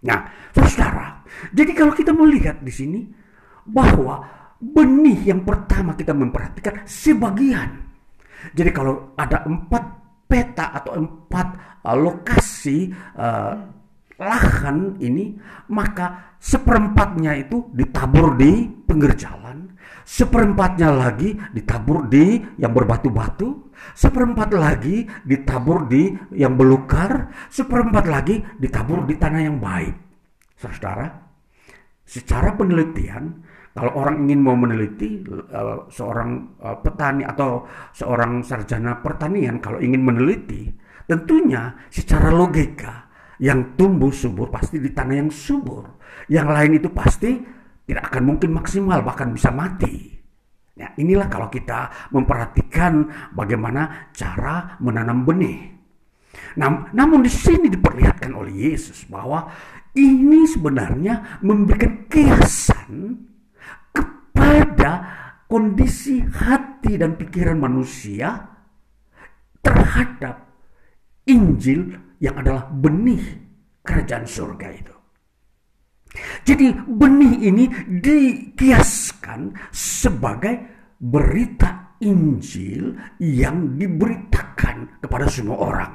[0.04, 0.20] Nah,
[0.52, 1.24] saudara,
[1.56, 3.00] jadi kalau kita melihat di sini
[3.64, 4.20] bahwa
[4.60, 7.83] benih yang pertama kita memperhatikan sebagian.
[8.52, 9.84] Jadi kalau ada empat
[10.28, 13.54] peta atau empat uh, lokasi uh,
[14.18, 15.34] lahan ini,
[15.70, 19.74] maka seperempatnya itu ditabur di pinggir jalan,
[20.06, 29.02] seperempatnya lagi ditabur di yang berbatu-batu, seperempat lagi ditabur di yang belukar, seperempat lagi ditabur
[29.02, 29.94] di tanah yang baik.
[30.54, 31.10] Saudara,
[32.06, 33.42] secara penelitian
[33.74, 39.98] kalau orang ingin mau meneliti uh, seorang uh, petani atau seorang sarjana pertanian kalau ingin
[39.98, 40.70] meneliti,
[41.10, 43.10] tentunya secara logika
[43.42, 45.98] yang tumbuh subur pasti di tanah yang subur.
[46.30, 47.30] Yang lain itu pasti
[47.82, 50.14] tidak akan mungkin maksimal bahkan bisa mati.
[50.78, 55.74] Ya, inilah kalau kita memperhatikan bagaimana cara menanam benih.
[56.62, 59.50] Nah, namun di sini diperlihatkan oleh Yesus bahwa
[59.98, 63.14] ini sebenarnya memberikan kiasan
[64.84, 64.92] kepada
[65.48, 68.36] kondisi hati dan pikiran manusia
[69.64, 70.44] terhadap
[71.24, 71.88] Injil
[72.20, 73.24] yang adalah benih
[73.80, 74.94] kerajaan surga itu.
[76.44, 80.54] Jadi benih ini dikiaskan sebagai
[81.00, 82.92] berita Injil
[83.24, 85.92] yang diberitakan kepada semua orang.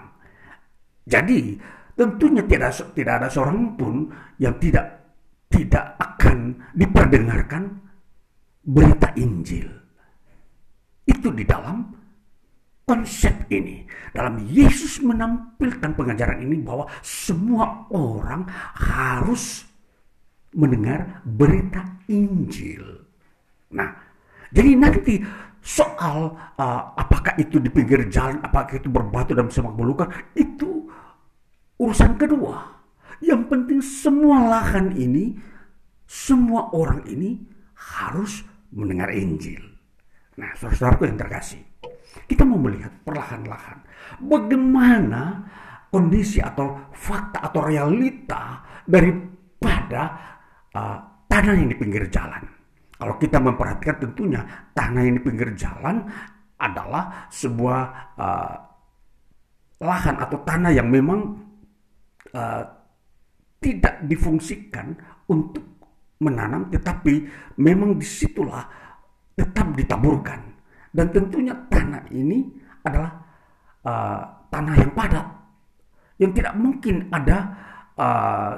[1.06, 1.62] Jadi
[1.94, 4.10] tentunya tidak tidak ada seorang pun
[4.42, 5.14] yang tidak
[5.54, 7.89] tidak akan diperdengarkan
[8.70, 9.66] berita Injil.
[11.10, 11.90] Itu di dalam
[12.86, 13.86] konsep ini.
[14.14, 18.46] Dalam Yesus menampilkan pengajaran ini bahwa semua orang
[18.78, 19.66] harus
[20.54, 23.06] mendengar berita Injil.
[23.74, 23.90] Nah,
[24.50, 25.22] jadi nanti
[25.62, 30.90] soal uh, apakah itu di pinggir jalan, apakah itu berbatu dan semak belukar, itu
[31.78, 32.82] urusan kedua.
[33.22, 35.38] Yang penting semua lahan ini,
[36.10, 37.38] semua orang ini
[37.78, 38.42] harus
[38.74, 39.62] mendengar Injil.
[40.40, 41.62] Nah, saudara-saudaraku yang terkasih,
[42.26, 43.84] kita mau melihat perlahan-lahan
[44.24, 45.22] bagaimana
[45.90, 50.04] kondisi atau fakta atau realita daripada
[50.74, 52.46] uh, tanah yang di pinggir jalan.
[53.00, 54.42] Kalau kita memperhatikan tentunya
[54.76, 56.04] tanah yang di pinggir jalan
[56.60, 57.82] adalah sebuah
[58.20, 58.56] uh,
[59.80, 61.40] lahan atau tanah yang memang
[62.36, 62.64] uh,
[63.60, 64.96] tidak difungsikan
[65.32, 65.64] untuk
[66.20, 67.26] menanam, tetapi
[67.60, 68.68] memang di situlah
[69.36, 70.40] tetap ditaburkan.
[70.92, 72.44] Dan tentunya tanah ini
[72.84, 73.12] adalah
[73.88, 75.28] uh, tanah yang padat,
[76.20, 77.38] yang tidak mungkin ada
[77.96, 78.52] uh,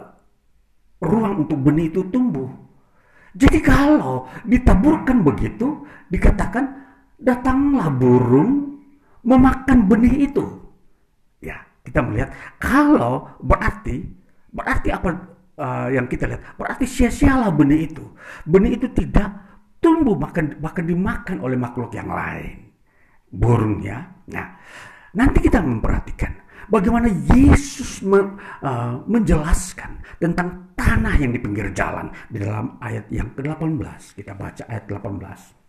[1.02, 2.50] ruang untuk benih itu tumbuh.
[3.32, 6.68] Jadi kalau ditaburkan begitu, dikatakan
[7.16, 8.82] datanglah burung
[9.24, 10.44] memakan benih itu.
[11.40, 14.04] Ya, kita melihat kalau berarti
[14.52, 15.31] berarti apa
[15.62, 16.58] uh, yang kita lihat?
[16.58, 18.06] Berarti sia-sialah benih itu.
[18.50, 19.30] Benih itu tidak
[19.78, 22.74] tumbuh bahkan bahkan dimakan oleh makhluk yang lain.
[23.30, 24.02] Burung ya.
[24.34, 24.58] Nah,
[25.14, 28.20] nanti kita memperhatikan bagaimana Yesus me,
[28.66, 34.18] uh, menjelaskan tentang tanah yang di pinggir jalan di dalam ayat yang ke-18.
[34.18, 35.62] Kita baca ayat 18.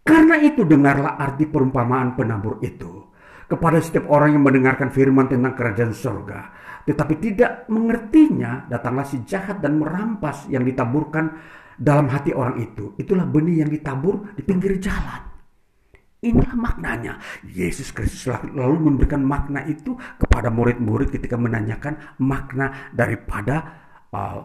[0.00, 3.10] Karena itu dengarlah arti perumpamaan penabur itu
[3.50, 6.40] kepada setiap orang yang mendengarkan firman tentang kerajaan surga.
[6.84, 11.36] Tetapi tidak mengertinya, datanglah si jahat dan merampas yang ditaburkan
[11.80, 12.92] dalam hati orang itu.
[13.00, 15.30] Itulah benih yang ditabur di pinggir jalan.
[16.20, 17.16] Inilah maknanya.
[17.48, 23.56] Yesus Kristus lalu memberikan makna itu kepada murid-murid ketika menanyakan makna daripada
[24.12, 24.44] uh,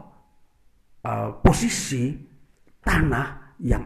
[1.04, 2.16] uh, posisi
[2.80, 3.84] tanah yang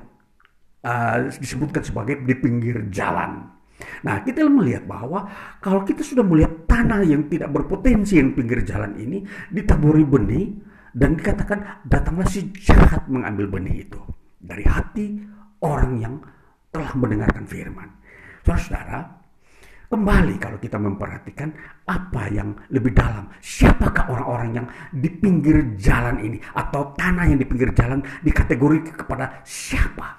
[0.86, 3.59] uh, disebutkan sebagai di pinggir jalan.
[4.04, 5.28] Nah, kita melihat bahwa
[5.64, 10.52] kalau kita sudah melihat tanah yang tidak berpotensi yang pinggir jalan ini ditaburi benih
[10.96, 14.02] dan dikatakan datanglah si jahat mengambil benih itu
[14.40, 15.20] dari hati
[15.64, 16.16] orang yang
[16.72, 17.90] telah mendengarkan firman.
[18.44, 19.20] Saudara,
[19.90, 21.50] Kembali kalau kita memperhatikan
[21.90, 23.26] apa yang lebih dalam.
[23.42, 29.42] Siapakah orang-orang yang di pinggir jalan ini atau tanah yang di pinggir jalan dikategorikan kepada
[29.42, 30.19] siapa?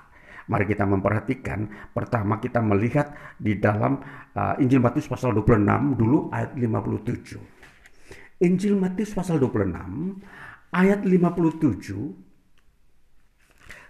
[0.51, 1.71] Mari kita memperhatikan.
[1.95, 4.03] Pertama kita melihat di dalam
[4.35, 7.39] uh, Injil Matius pasal 26 dulu ayat 57.
[8.43, 9.71] Injil Matius pasal 26
[10.75, 11.71] ayat 57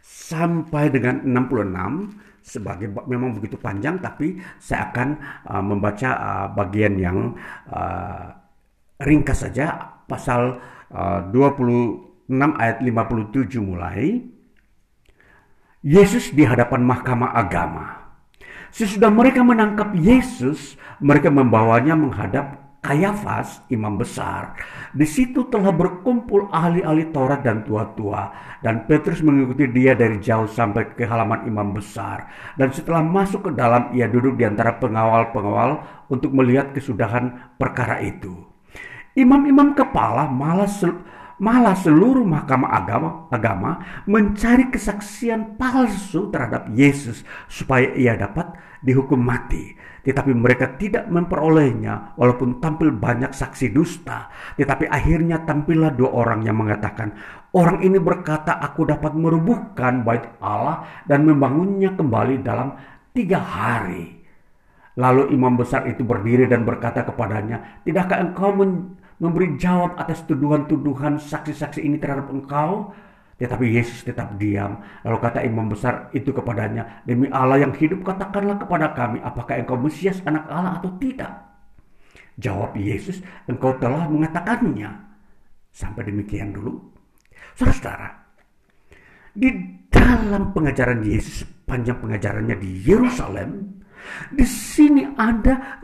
[0.04, 5.08] sampai dengan 66 sebagai memang begitu panjang tapi saya akan
[5.48, 7.18] uh, membaca uh, bagian yang
[7.68, 8.32] uh,
[9.00, 9.76] ringkas saja
[10.08, 10.60] pasal
[10.92, 12.26] uh, 26
[12.58, 14.18] ayat 57 mulai
[15.80, 18.12] Yesus di hadapan mahkamah agama
[18.68, 24.56] sesudah mereka menangkap Yesus mereka membawanya menghadap Kayafas, imam besar.
[24.96, 28.32] Di situ telah berkumpul ahli-ahli Taurat dan tua-tua.
[28.64, 32.32] Dan Petrus mengikuti dia dari jauh sampai ke halaman imam besar.
[32.56, 38.32] Dan setelah masuk ke dalam, ia duduk di antara pengawal-pengawal untuk melihat kesudahan perkara itu.
[39.12, 40.64] Imam-imam kepala malah
[41.40, 43.70] malah seluruh mahkamah agama, agama
[44.04, 48.52] mencari kesaksian palsu terhadap Yesus supaya ia dapat
[48.84, 54.32] dihukum mati tetapi mereka tidak memperolehnya walaupun tampil banyak saksi dusta.
[54.56, 57.12] Tetapi akhirnya tampillah dua orang yang mengatakan,
[57.52, 62.76] orang ini berkata aku dapat merubuhkan bait Allah dan membangunnya kembali dalam
[63.12, 64.24] tiga hari.
[64.98, 68.52] Lalu imam besar itu berdiri dan berkata kepadanya, tidakkah engkau
[69.20, 72.90] memberi jawab atas tuduhan-tuduhan saksi-saksi ini terhadap engkau?
[73.40, 74.84] Tetapi Yesus tetap diam.
[75.00, 79.80] Lalu kata imam besar itu kepadanya, Demi Allah yang hidup katakanlah kepada kami, apakah engkau
[79.80, 81.32] Mesias anak Allah atau tidak?
[82.36, 84.92] Jawab Yesus, engkau telah mengatakannya.
[85.72, 86.80] Sampai demikian dulu.
[87.56, 88.08] Saudara-saudara,
[89.32, 89.48] di
[89.88, 93.80] dalam pengajaran Yesus, panjang pengajarannya di Yerusalem,
[94.32, 95.80] di sini ada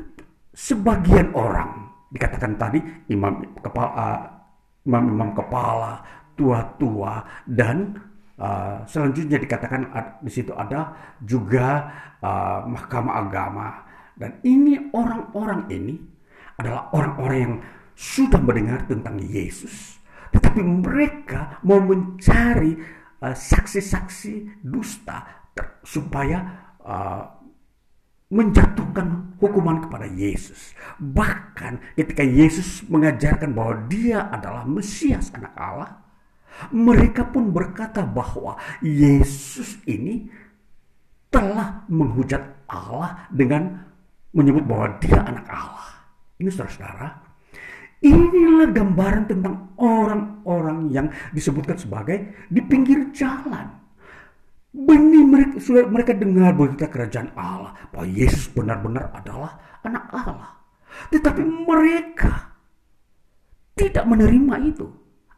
[0.50, 1.85] sebagian orang,
[2.16, 2.80] dikatakan tadi
[3.12, 4.40] imam kepala,
[4.88, 6.00] imam-imam kepala,
[6.32, 8.00] tua-tua dan
[8.40, 9.92] uh, selanjutnya dikatakan
[10.24, 11.92] di situ ada juga
[12.24, 13.68] uh, mahkamah agama.
[14.16, 16.00] Dan ini orang-orang ini
[16.56, 17.56] adalah orang-orang yang
[17.92, 19.96] sudah mendengar tentang Yesus
[20.36, 22.76] tetapi mereka mau mencari
[23.22, 25.48] uh, saksi-saksi dusta
[25.80, 26.38] supaya
[26.82, 27.35] uh,
[28.26, 30.74] menjatuhkan hukuman kepada Yesus.
[30.98, 35.90] Bahkan ketika Yesus mengajarkan bahwa dia adalah Mesias anak Allah,
[36.74, 40.26] mereka pun berkata bahwa Yesus ini
[41.30, 43.86] telah menghujat Allah dengan
[44.34, 45.88] menyebut bahwa dia anak Allah.
[46.36, 47.08] Ini saudara-saudara,
[48.02, 53.85] inilah gambaran tentang orang-orang yang disebutkan sebagai di pinggir jalan.
[54.76, 60.52] Benih mereka, sudah mereka dengar berita kerajaan Allah bahwa Yesus benar-benar adalah anak Allah.
[61.08, 62.52] Tetapi mereka
[63.72, 64.84] tidak menerima itu.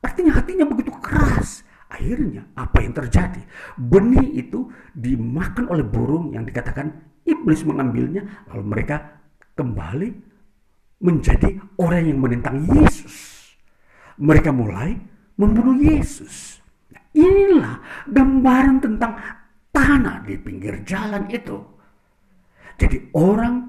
[0.02, 1.62] Artinya hatinya begitu keras.
[1.86, 3.38] Akhirnya apa yang terjadi?
[3.78, 8.26] Benih itu dimakan oleh burung yang dikatakan iblis mengambilnya.
[8.50, 9.22] Lalu mereka
[9.54, 10.10] kembali
[10.98, 13.38] menjadi orang yang menentang Yesus.
[14.18, 14.98] Mereka mulai
[15.38, 16.57] membunuh Yesus.
[17.16, 19.12] Inilah gambaran tentang
[19.72, 21.56] tanah di pinggir jalan itu.
[22.78, 23.68] Jadi orang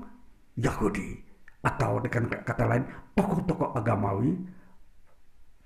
[0.60, 1.18] Yahudi
[1.64, 2.84] atau dengan kata lain
[3.16, 4.32] tokoh-tokoh agamawi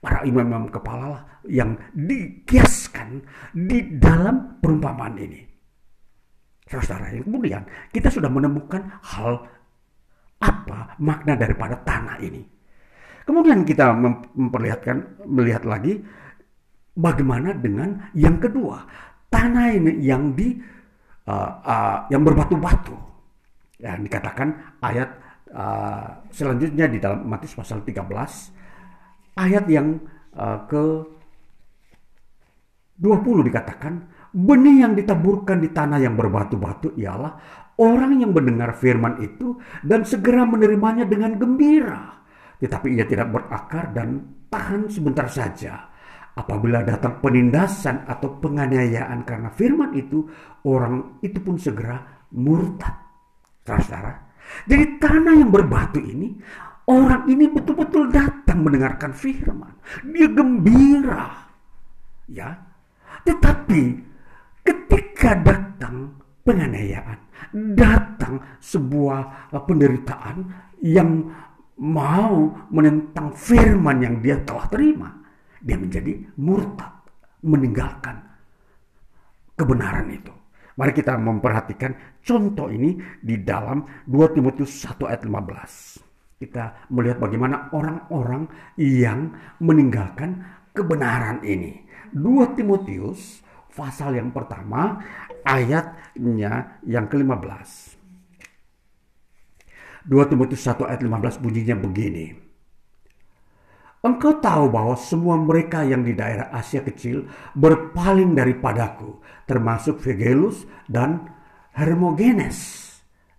[0.03, 3.23] para imam-imam kepala lah yang dikiaskan
[3.55, 5.41] di dalam perumpamaan ini.
[6.67, 9.45] Saudara, yang kemudian kita sudah menemukan hal
[10.43, 12.43] apa makna daripada tanah ini.
[13.23, 16.03] Kemudian kita memperlihatkan melihat lagi
[16.93, 18.85] bagaimana dengan yang kedua?
[19.29, 20.53] Tanah ini yang di
[21.27, 22.95] uh, uh, yang berbatu-batu.
[23.81, 25.09] Ya, dikatakan ayat
[25.51, 28.05] uh, selanjutnya di dalam Matius pasal 13
[29.35, 29.99] ayat yang
[30.37, 30.83] uh, ke
[33.01, 33.93] 20 dikatakan
[34.31, 37.35] benih yang ditaburkan di tanah yang berbatu-batu ialah
[37.81, 42.21] orang yang mendengar firman itu dan segera menerimanya dengan gembira.
[42.61, 45.92] Tetapi ia tidak berakar dan tahan sebentar saja
[46.33, 50.25] apabila datang penindasan atau penganiayaan karena firman itu
[50.65, 52.95] orang itu pun segera murtad
[53.61, 54.33] saudara
[54.65, 56.35] jadi tanah yang berbatu ini
[56.83, 59.71] Orang ini betul-betul datang mendengarkan firman.
[60.03, 61.47] Dia gembira.
[62.27, 62.59] Ya.
[63.23, 63.83] Tetapi
[64.67, 67.19] ketika datang penganiayaan,
[67.79, 70.43] datang sebuah uh, penderitaan
[70.83, 71.23] yang
[71.79, 75.22] mau menentang firman yang dia telah terima,
[75.63, 76.91] dia menjadi murtad,
[77.41, 78.19] meninggalkan
[79.55, 80.33] kebenaran itu.
[80.73, 87.71] Mari kita memperhatikan contoh ini di dalam 2 Timotius 1 ayat 15 kita melihat bagaimana
[87.71, 89.31] orang-orang yang
[89.63, 90.43] meninggalkan
[90.75, 91.87] kebenaran ini.
[92.11, 93.39] 2 Timotius
[93.71, 94.99] pasal yang pertama
[95.47, 97.95] ayatnya yang ke-15.
[100.03, 102.42] 2 Timotius 1 ayat 15 bunyinya begini.
[104.03, 107.23] Engkau tahu bahwa semua mereka yang di daerah Asia kecil
[107.55, 111.31] berpaling daripadaku, termasuk Vegelus dan
[111.71, 112.83] Hermogenes.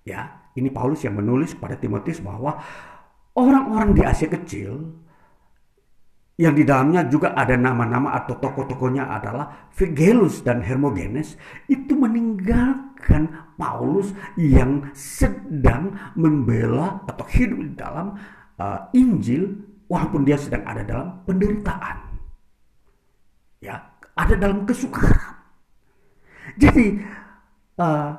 [0.09, 2.57] Ya, ini Paulus yang menulis kepada Timotius bahwa
[3.37, 5.05] orang-orang di Asia kecil
[6.41, 11.37] yang di dalamnya juga ada nama-nama atau tokoh-tokohnya adalah Figelus dan Hermogenes
[11.69, 18.17] itu meninggalkan Paulus yang sedang membela atau hidup di dalam
[18.57, 21.97] uh, Injil walaupun dia sedang ada dalam penderitaan.
[23.61, 23.81] Ya,
[24.15, 25.41] ada dalam kesukaran.
[26.61, 27.01] Jadi
[27.81, 28.11] uh,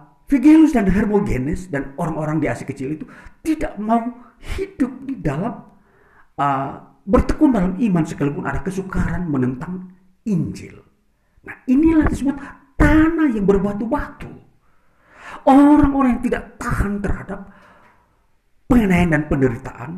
[0.73, 3.05] dan Hermogenes dan orang-orang di Asia kecil itu
[3.45, 4.01] tidak mau
[4.57, 5.61] hidup di dalam
[6.41, 6.71] uh,
[7.05, 9.93] bertekun dalam iman sekalipun ada kesukaran menentang
[10.25, 10.81] Injil.
[11.45, 12.35] Nah inilah disebut
[12.73, 14.33] tanah yang berbatu-batu.
[15.45, 17.53] Orang-orang yang tidak tahan terhadap
[18.65, 19.91] pengenaian dan penderitaan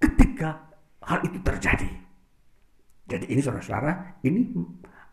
[0.00, 0.73] ketika
[1.08, 1.90] hal itu terjadi.
[3.04, 4.48] Jadi ini saudara-saudara, ini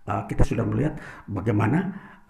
[0.07, 0.95] uh, kita sudah melihat
[1.27, 1.79] bagaimana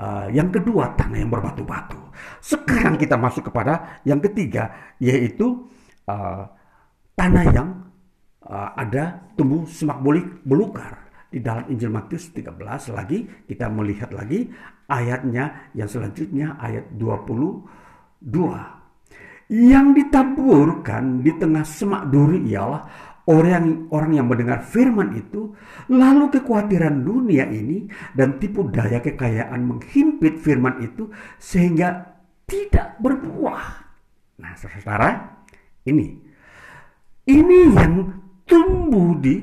[0.01, 2.01] uh, yang kedua tanah yang berbatu-batu.
[2.41, 5.69] Sekarang kita masuk kepada yang ketiga yaitu
[6.09, 6.49] uh,
[7.13, 7.69] tanah yang
[8.45, 11.09] uh, ada tumbuh semak bolik belukar.
[11.31, 12.59] di dalam Injil Matius 13
[12.91, 14.51] lagi kita melihat lagi
[14.91, 18.27] ayatnya yang selanjutnya ayat 22.
[19.47, 25.55] Yang ditaburkan di tengah semak duri ialah orang orang yang mendengar firman itu
[25.87, 31.07] lalu kekhawatiran dunia ini dan tipu daya kekayaan menghimpit firman itu
[31.39, 33.63] sehingga tidak berbuah.
[34.43, 35.39] Nah, saudara,
[35.87, 36.19] ini
[37.31, 38.11] ini yang
[38.43, 39.39] tumbuh di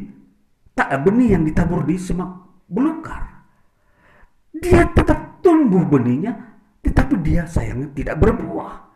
[0.76, 2.28] tak benih yang ditabur di semak
[2.68, 3.24] belukar.
[4.52, 6.34] Dia tetap tumbuh benihnya,
[6.84, 8.90] tetapi dia sayangnya tidak berbuah.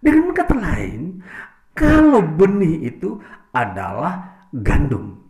[0.00, 1.24] Dengan kata lain,
[1.72, 3.18] kalau benih itu
[3.50, 5.20] adalah gandum.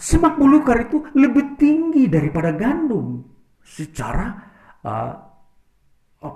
[0.00, 3.22] Semak belukar itu lebih tinggi daripada gandum
[3.62, 4.26] secara
[4.82, 5.12] uh,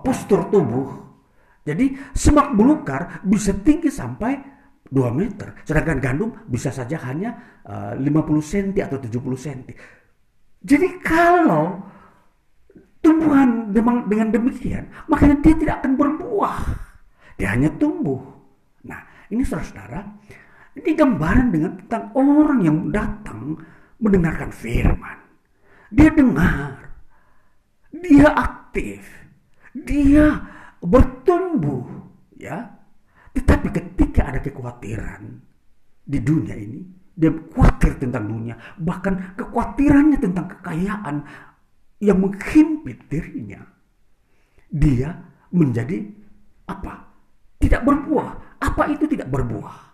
[0.02, 0.88] postur tubuh.
[1.66, 4.38] Jadi semak belukar bisa tinggi sampai
[4.86, 5.66] 2 meter.
[5.66, 8.06] Sedangkan gandum bisa saja hanya uh, 50
[8.38, 9.60] cm atau 70 cm.
[10.62, 11.82] Jadi kalau
[13.02, 16.56] tumbuhan dengan demikian, makanya dia tidak akan berbuah.
[17.38, 18.18] Dia hanya tumbuh.
[18.86, 20.00] Nah, ini saudara-saudara,
[20.76, 23.56] ini gambaran dengan tentang orang yang datang
[23.96, 25.18] mendengarkan firman.
[25.88, 26.92] Dia dengar,
[27.90, 29.00] dia aktif,
[29.72, 30.44] dia
[30.84, 31.88] bertumbuh,
[32.36, 32.76] ya.
[33.32, 35.40] Tetapi ketika ada kekhawatiran
[36.04, 36.84] di dunia ini,
[37.16, 41.24] dia khawatir tentang dunia, bahkan kekhawatirannya tentang kekayaan
[42.04, 43.64] yang menghimpit dirinya.
[44.68, 45.16] Dia
[45.52, 46.04] menjadi
[46.68, 47.08] apa?
[47.56, 48.60] Tidak berbuah.
[48.60, 49.85] Apa itu tidak berbuah?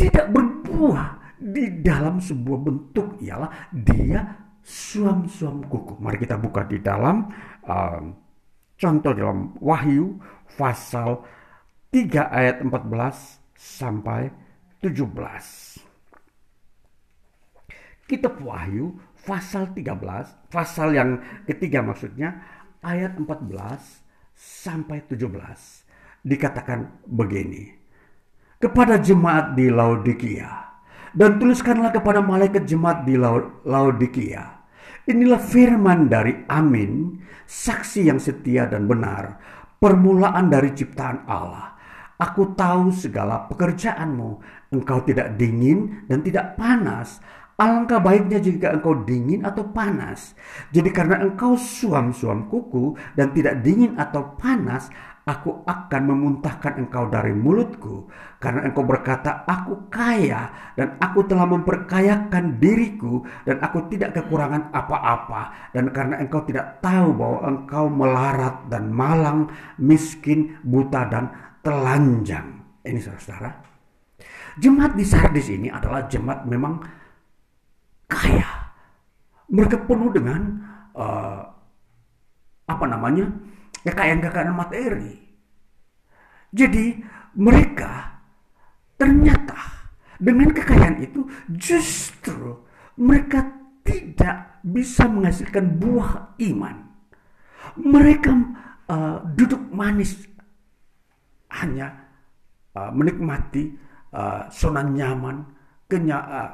[0.00, 4.24] Tidak berbuah di dalam sebuah bentuk ialah dia
[4.64, 6.00] suam-suam kuku.
[6.00, 7.28] Mari kita buka di dalam
[7.68, 8.00] uh,
[8.80, 10.16] contoh dalam Wahyu
[10.56, 11.20] pasal
[11.92, 12.80] 3 ayat 14
[13.60, 14.32] sampai
[14.80, 15.04] 17.
[18.08, 18.96] Kitab Wahyu
[19.28, 22.40] pasal 13, pasal yang ketiga maksudnya
[22.80, 23.52] ayat 14
[24.32, 25.28] sampai 17
[26.24, 27.79] dikatakan begini
[28.60, 30.68] kepada jemaat di Laodikia.
[31.10, 33.18] Dan tuliskanlah kepada malaikat jemaat di
[33.66, 34.62] Laodikia.
[35.10, 37.18] Inilah firman dari Amin,
[37.48, 39.42] saksi yang setia dan benar,
[39.82, 41.74] permulaan dari ciptaan Allah.
[42.20, 44.30] Aku tahu segala pekerjaanmu,
[44.76, 47.18] engkau tidak dingin dan tidak panas.
[47.56, 50.36] Alangkah baiknya jika engkau dingin atau panas.
[50.72, 54.92] Jadi karena engkau suam-suam kuku dan tidak dingin atau panas,
[55.30, 58.10] aku akan memuntahkan engkau dari mulutku
[58.42, 65.70] karena engkau berkata aku kaya dan aku telah memperkayakan diriku dan aku tidak kekurangan apa-apa.
[65.70, 69.46] Dan karena engkau tidak tahu bahwa engkau melarat dan malang
[69.78, 71.30] miskin buta dan
[71.62, 72.64] telanjang.
[72.82, 73.50] Ini saudara-saudara.
[74.58, 76.82] Jemaat di Sardis ini adalah jemaat memang
[78.10, 78.72] kaya.
[79.46, 80.40] Mereka penuh dengan
[80.96, 81.44] uh,
[82.66, 83.30] apa namanya
[83.84, 85.14] kekayaan-kekayaan materi.
[86.50, 86.98] Jadi
[87.38, 88.20] mereka
[88.98, 89.56] ternyata
[90.20, 91.24] dengan kekayaan itu
[91.54, 92.60] justru
[93.00, 93.48] mereka
[93.86, 96.76] tidak bisa menghasilkan buah iman.
[97.80, 98.30] Mereka
[98.90, 100.26] uh, duduk manis
[101.54, 102.10] hanya
[102.76, 103.72] uh, menikmati
[104.12, 105.48] uh, zona nyaman,
[105.88, 106.50] kenya, uh,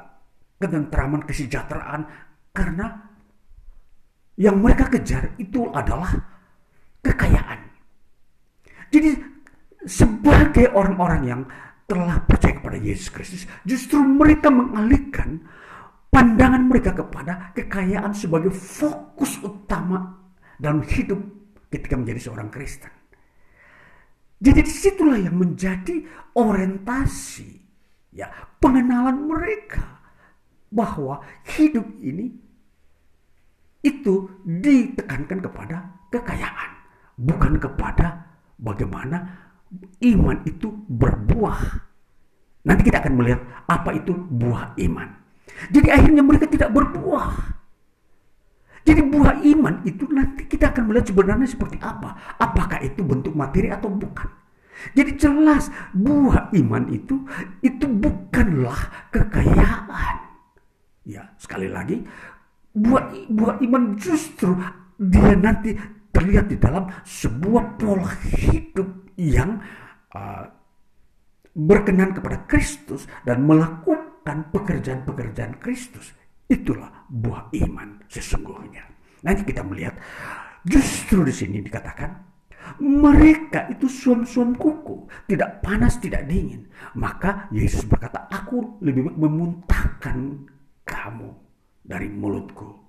[0.61, 2.07] ketentraman, kesejahteraan
[2.55, 3.11] karena
[4.36, 6.35] yang mereka kejar itu adalah
[7.12, 7.61] kekayaan.
[8.91, 9.11] Jadi
[9.87, 11.43] sebagai orang-orang yang
[11.87, 15.47] telah percaya kepada Yesus Kristus, justru mereka mengalihkan
[16.11, 20.19] pandangan mereka kepada kekayaan sebagai fokus utama
[20.59, 21.23] dalam hidup
[21.70, 22.91] ketika menjadi seorang Kristen.
[24.37, 26.05] Jadi di situlah yang menjadi
[26.37, 27.49] orientasi,
[28.12, 28.28] ya
[28.61, 30.03] pengenalan mereka
[30.69, 31.24] bahwa
[31.57, 32.37] hidup ini
[33.81, 36.76] itu ditekankan kepada kekayaan
[37.16, 39.48] bukan kepada bagaimana
[40.01, 41.60] iman itu berbuah.
[42.66, 45.09] Nanti kita akan melihat apa itu buah iman.
[45.72, 47.56] Jadi akhirnya mereka tidak berbuah.
[48.86, 52.38] Jadi buah iman itu nanti kita akan melihat sebenarnya seperti apa.
[52.38, 54.30] Apakah itu bentuk materi atau bukan.
[54.93, 57.24] Jadi jelas buah iman itu
[57.64, 60.16] itu bukanlah kekayaan.
[61.06, 62.02] Ya, sekali lagi
[62.76, 64.52] buah buah iman justru
[65.01, 65.72] dia nanti
[66.16, 69.60] terlihat di dalam sebuah pola hidup yang
[70.16, 70.48] uh,
[71.52, 76.16] berkenan kepada Kristus dan melakukan pekerjaan-pekerjaan Kristus.
[76.48, 78.88] Itulah buah iman sesungguhnya.
[79.20, 80.01] Nanti kita melihat
[80.64, 82.24] justru di sini dikatakan
[82.82, 86.66] mereka itu suam-suam kuku, tidak panas, tidak dingin.
[86.98, 90.48] Maka Yesus berkata, aku lebih memuntahkan
[90.82, 91.30] kamu
[91.86, 92.86] dari mulutku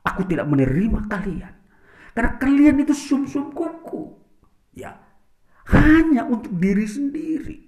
[0.00, 1.54] Aku tidak menerima kalian.
[2.14, 4.10] Karena kalian itu sum-sum kuku.
[4.74, 4.98] Ya,
[5.70, 7.58] hanya untuk diri sendiri.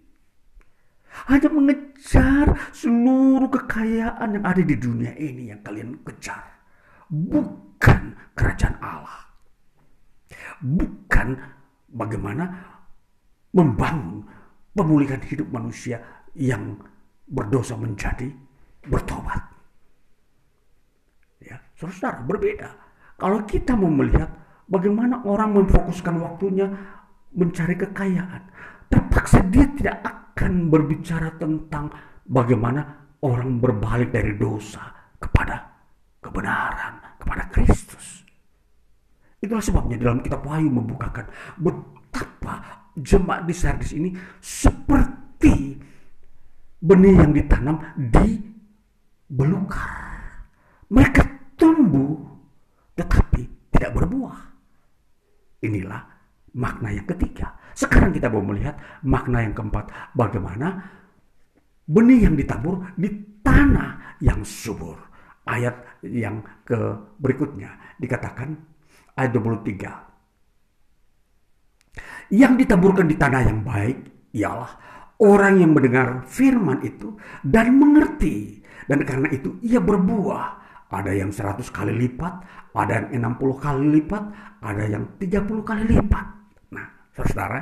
[1.28, 6.40] Hanya mengejar seluruh kekayaan yang ada di dunia ini yang kalian kejar.
[7.12, 9.28] Bukan kerajaan Allah.
[10.64, 11.36] Bukan
[11.92, 12.48] bagaimana
[13.52, 14.24] membangun
[14.72, 16.00] pemulihan hidup manusia
[16.32, 16.80] yang
[17.28, 18.32] berdosa menjadi
[18.88, 19.52] bertobat.
[21.44, 22.72] Ya, saudara berbeda.
[23.22, 24.26] Kalau kita mau melihat
[24.66, 26.66] bagaimana orang memfokuskan waktunya
[27.30, 28.42] mencari kekayaan,
[28.90, 31.86] terpaksa dia tidak akan berbicara tentang
[32.26, 32.82] bagaimana
[33.22, 34.90] orang berbalik dari dosa
[35.22, 35.70] kepada
[36.18, 38.26] kebenaran, kepada Kristus.
[39.38, 41.30] Itulah sebabnya dalam kitab Wahyu membukakan
[41.62, 44.10] betapa jemaat di Sardis ini
[44.42, 45.78] seperti
[46.82, 48.42] benih yang ditanam di
[49.30, 50.10] belukar.
[50.90, 52.31] Mereka tumbuh
[52.96, 54.38] tetapi tidak berbuah.
[55.62, 56.02] Inilah
[56.58, 57.56] makna yang ketiga.
[57.72, 60.12] Sekarang kita mau melihat makna yang keempat.
[60.12, 60.76] Bagaimana
[61.88, 63.08] benih yang ditabur di
[63.40, 65.00] tanah yang subur.
[65.42, 65.74] Ayat
[66.06, 66.78] yang ke
[67.18, 68.54] berikutnya dikatakan
[69.18, 72.30] ayat 23.
[72.32, 73.98] Yang ditaburkan di tanah yang baik
[74.32, 74.72] ialah
[75.20, 78.62] orang yang mendengar firman itu dan mengerti.
[78.86, 80.62] Dan karena itu ia berbuah
[80.92, 84.24] ada yang 100 kali lipat, ada yang 60 kali lipat,
[84.64, 86.26] ada yang 30 kali lipat.
[86.72, 87.60] Nah, saudara,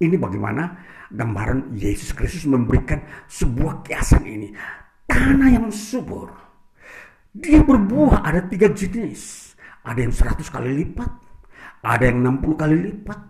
[0.00, 0.72] ini bagaimana
[1.12, 4.48] gambaran Yesus Kristus memberikan sebuah kiasan ini.
[5.08, 6.32] Tanah yang subur.
[7.32, 9.52] Dia berbuah ada tiga jenis.
[9.84, 11.10] Ada yang 100 kali lipat,
[11.80, 13.20] ada yang 60 kali lipat,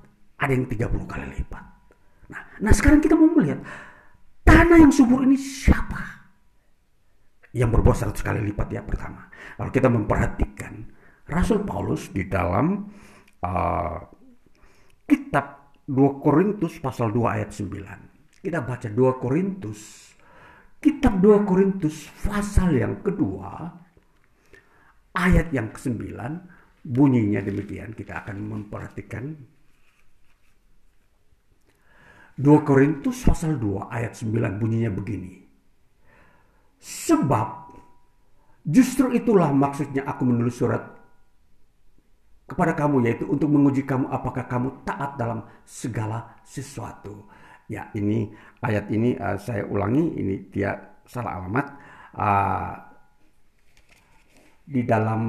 [0.43, 1.65] ada yang 30 kali lipat.
[2.35, 3.63] Nah, nah sekarang kita mau melihat
[4.43, 6.19] tanah yang subur ini siapa?
[7.57, 9.33] yang berbuah seratus kali lipat ya pertama.
[9.57, 10.85] Kalau kita memperhatikan
[11.29, 12.89] Rasul Paulus di dalam
[13.45, 13.99] uh,
[15.05, 18.45] kitab 2 Korintus pasal 2 ayat 9.
[18.45, 19.81] Kita baca 2 Korintus.
[20.81, 23.67] Kitab 2 Korintus pasal yang kedua
[25.13, 26.17] ayat yang ke-9
[26.81, 27.93] bunyinya demikian.
[27.93, 29.25] Kita akan memperhatikan
[32.39, 35.45] 2 Korintus pasal 2 ayat 9 bunyinya begini.
[36.79, 37.75] Sebab
[38.63, 40.98] justru itulah maksudnya aku menulis surat
[42.49, 47.29] kepada kamu yaitu untuk menguji kamu apakah kamu taat dalam segala sesuatu.
[47.69, 48.33] Ya ini
[48.65, 50.73] ayat ini uh, saya ulangi ini dia
[51.05, 51.67] salah alamat
[52.17, 52.73] uh,
[54.65, 55.23] di dalam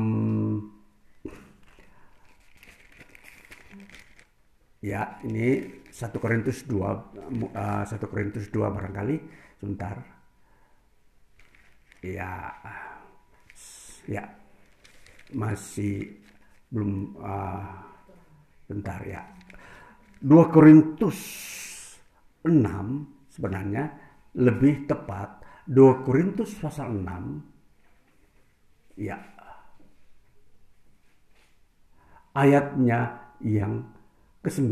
[4.80, 9.16] ya ini satu Korintus 2 uh, 1 Korintus 2 barangkali
[9.60, 10.00] sebentar
[12.00, 12.56] ya
[14.08, 14.24] ya
[15.36, 16.29] masih
[16.70, 17.66] belum uh,
[18.70, 19.22] bentar ya.
[20.22, 21.18] 2 Korintus
[22.46, 23.90] 6 sebenarnya
[24.38, 25.42] lebih tepat.
[25.70, 29.18] 2 Korintus pasal 6 ya.
[32.34, 33.90] Ayatnya yang
[34.46, 34.70] ke-9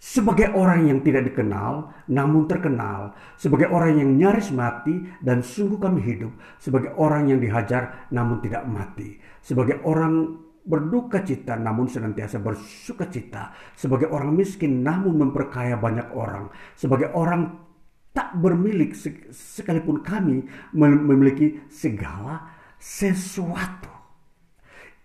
[0.00, 6.00] sebagai orang yang tidak dikenal namun terkenal, sebagai orang yang nyaris mati dan sungguh kami
[6.00, 13.08] hidup, sebagai orang yang dihajar namun tidak mati, sebagai orang berduka cita namun senantiasa bersuka
[13.08, 17.70] cita, sebagai orang miskin namun memperkaya banyak orang, sebagai orang
[18.10, 18.92] tak bermilik
[19.30, 20.44] sekalipun kami
[20.74, 22.42] memiliki segala
[22.76, 23.90] sesuatu.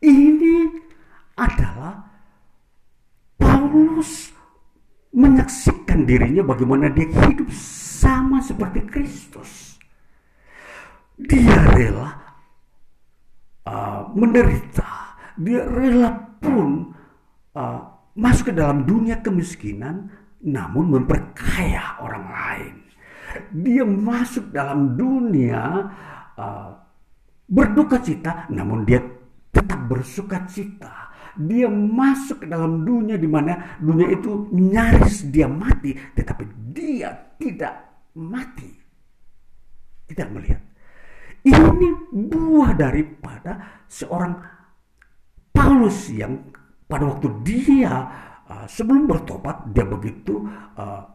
[0.01, 0.69] Ini
[1.37, 2.03] adalah
[3.39, 4.33] Paulus
[5.15, 9.79] menyaksikan dirinya bagaimana dia hidup sama seperti Kristus.
[11.15, 12.24] Dia rela
[13.65, 16.95] uh, menderita, dia rela pun
[17.57, 17.79] uh,
[18.15, 20.07] masuk ke dalam dunia kemiskinan,
[20.45, 22.75] namun memperkaya orang lain.
[23.51, 25.91] Dia masuk dalam dunia
[26.39, 26.69] uh,
[27.49, 29.03] berduka cita, namun dia
[29.51, 31.05] tetap bersuka cita
[31.35, 37.75] dia masuk ke dalam dunia di mana dunia itu nyaris dia mati, tetapi dia tidak
[38.15, 38.71] mati.
[40.07, 40.63] Tidak melihat.
[41.45, 44.33] Ini buah daripada seorang
[45.53, 46.49] Paulus yang
[46.89, 47.93] pada waktu dia
[48.49, 50.41] uh, sebelum bertobat dia begitu
[50.77, 51.05] uh,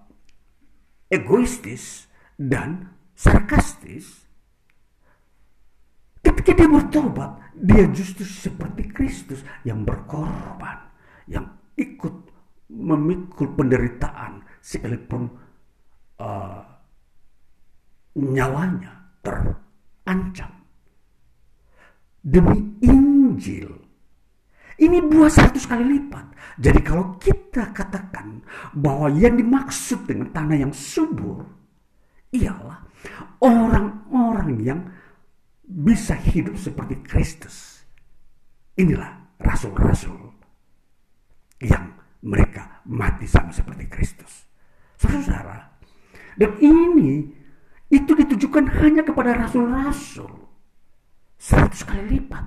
[1.10, 2.06] egoistis
[2.38, 4.30] dan sarkastis.
[6.22, 10.94] Ketika dia bertobat, dia justru seperti Kristus yang berkorban,
[11.26, 12.30] yang ikut
[12.70, 15.26] memikul penderitaan sekalipun
[16.22, 16.62] uh,
[18.14, 19.18] nyawanya
[20.04, 20.52] terancam.
[22.20, 23.72] demi Injil.
[24.80, 26.26] Ini buah seratus kali lipat.
[26.60, 28.44] Jadi kalau kita katakan
[28.76, 31.40] bahwa yang dimaksud dengan tanah yang subur
[32.32, 32.84] ialah
[33.40, 34.80] orang-orang yang
[35.64, 37.84] bisa hidup seperti Kristus.
[38.76, 40.20] Inilah rasul-rasul
[41.64, 41.92] yang
[42.24, 44.44] mereka mati sama seperti Kristus.
[45.00, 45.72] Saudara,
[46.36, 47.39] dan ini
[47.90, 50.30] itu ditujukan hanya kepada rasul-rasul.
[51.34, 52.46] Seratus kali lipat.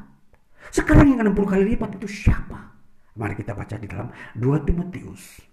[0.72, 2.72] Sekarang yang 60 kali lipat itu siapa?
[3.20, 4.10] Mari kita baca di dalam
[4.40, 5.44] 2 Timotius.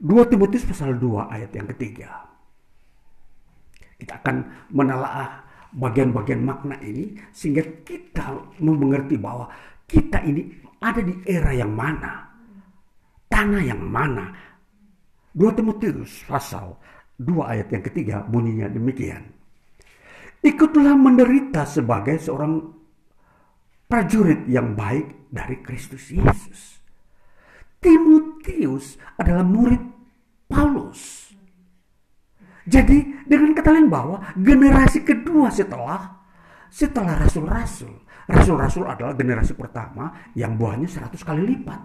[0.00, 2.24] 2 Timotius pasal 2 ayat yang ketiga.
[4.00, 5.44] Kita akan menelaah
[5.76, 9.50] bagian-bagian makna ini sehingga kita mengerti bahwa
[9.84, 10.48] kita ini
[10.80, 12.30] ada di era yang mana.
[13.28, 14.32] Tanah yang mana.
[15.36, 16.78] 2 Timotius pasal
[17.20, 19.28] 2 ayat yang ketiga bunyinya demikian.
[20.40, 22.64] Ikutlah menderita sebagai seorang
[23.84, 26.80] prajurit yang baik dari Kristus Yesus.
[27.76, 29.80] Timotius adalah murid
[30.48, 31.28] Paulus.
[32.64, 36.24] Jadi dengan kata lain bahwa generasi kedua setelah
[36.72, 38.08] setelah rasul-rasul.
[38.30, 41.80] Rasul-rasul adalah generasi pertama yang buahnya 100 kali lipat.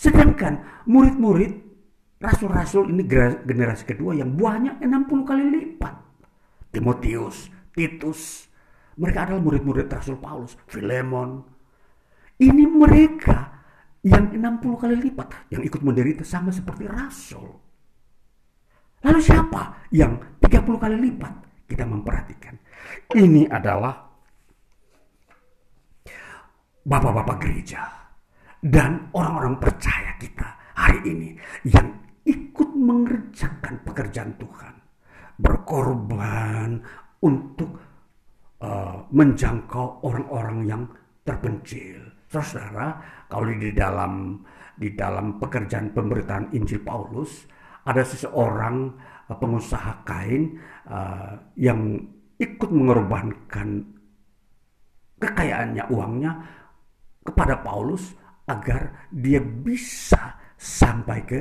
[0.00, 1.65] Sedangkan murid-murid
[2.16, 3.04] rasul-rasul ini
[3.44, 5.94] generasi kedua yang buahnya 60 kali lipat.
[6.72, 8.48] Timotius, Titus,
[8.96, 11.44] mereka adalah murid-murid Rasul Paulus, Filemon.
[12.36, 13.64] Ini mereka
[14.04, 17.48] yang 60 kali lipat yang ikut menderita sama seperti Rasul.
[19.04, 21.34] Lalu siapa yang 30 kali lipat?
[21.66, 22.54] Kita memperhatikan.
[23.12, 24.06] Ini adalah
[26.86, 27.82] bapak-bapak gereja
[28.62, 30.46] dan orang-orang percaya kita
[30.78, 31.28] hari ini
[31.66, 34.74] yang ikut mengerjakan pekerjaan Tuhan.
[35.38, 36.82] Berkorban
[37.22, 37.78] untuk
[38.60, 40.82] uh, menjangkau orang-orang yang
[41.22, 42.02] terpencil.
[42.26, 42.98] Saudara,
[43.30, 44.42] kalau di dalam
[44.76, 47.48] di dalam pekerjaan pemberitaan Injil Paulus
[47.86, 48.92] ada seseorang
[49.30, 50.58] uh, pengusaha kain
[50.90, 51.96] uh, yang
[52.36, 53.86] ikut mengorbankan
[55.16, 56.32] kekayaannya uangnya
[57.24, 58.12] kepada Paulus
[58.46, 61.40] agar dia bisa sampai ke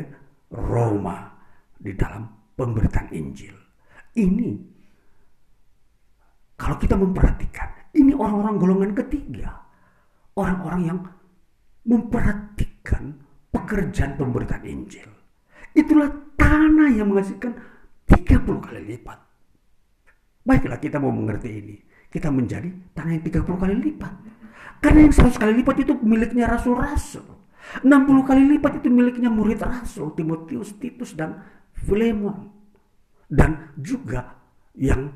[0.56, 1.36] Roma
[1.76, 2.24] di dalam
[2.56, 3.56] pemberitaan Injil.
[4.16, 4.76] Ini
[6.56, 9.52] kalau kita memperhatikan, ini orang-orang golongan ketiga.
[10.36, 11.00] Orang-orang yang
[11.88, 13.16] memperhatikan
[13.52, 15.08] pekerjaan pemberitaan Injil.
[15.76, 17.56] Itulah tanah yang menghasilkan
[18.08, 19.20] 30 kali lipat.
[20.48, 21.76] Baiklah kita mau mengerti ini.
[22.08, 24.14] Kita menjadi tanah yang 30 kali lipat.
[24.80, 27.28] Karena yang 100 kali lipat itu miliknya rasul-rasul.
[27.84, 31.42] 60 kali lipat itu miliknya murid rasul, Timotius, Titus, dan
[31.76, 32.52] Filemon.
[33.26, 34.38] Dan juga
[34.78, 35.10] yang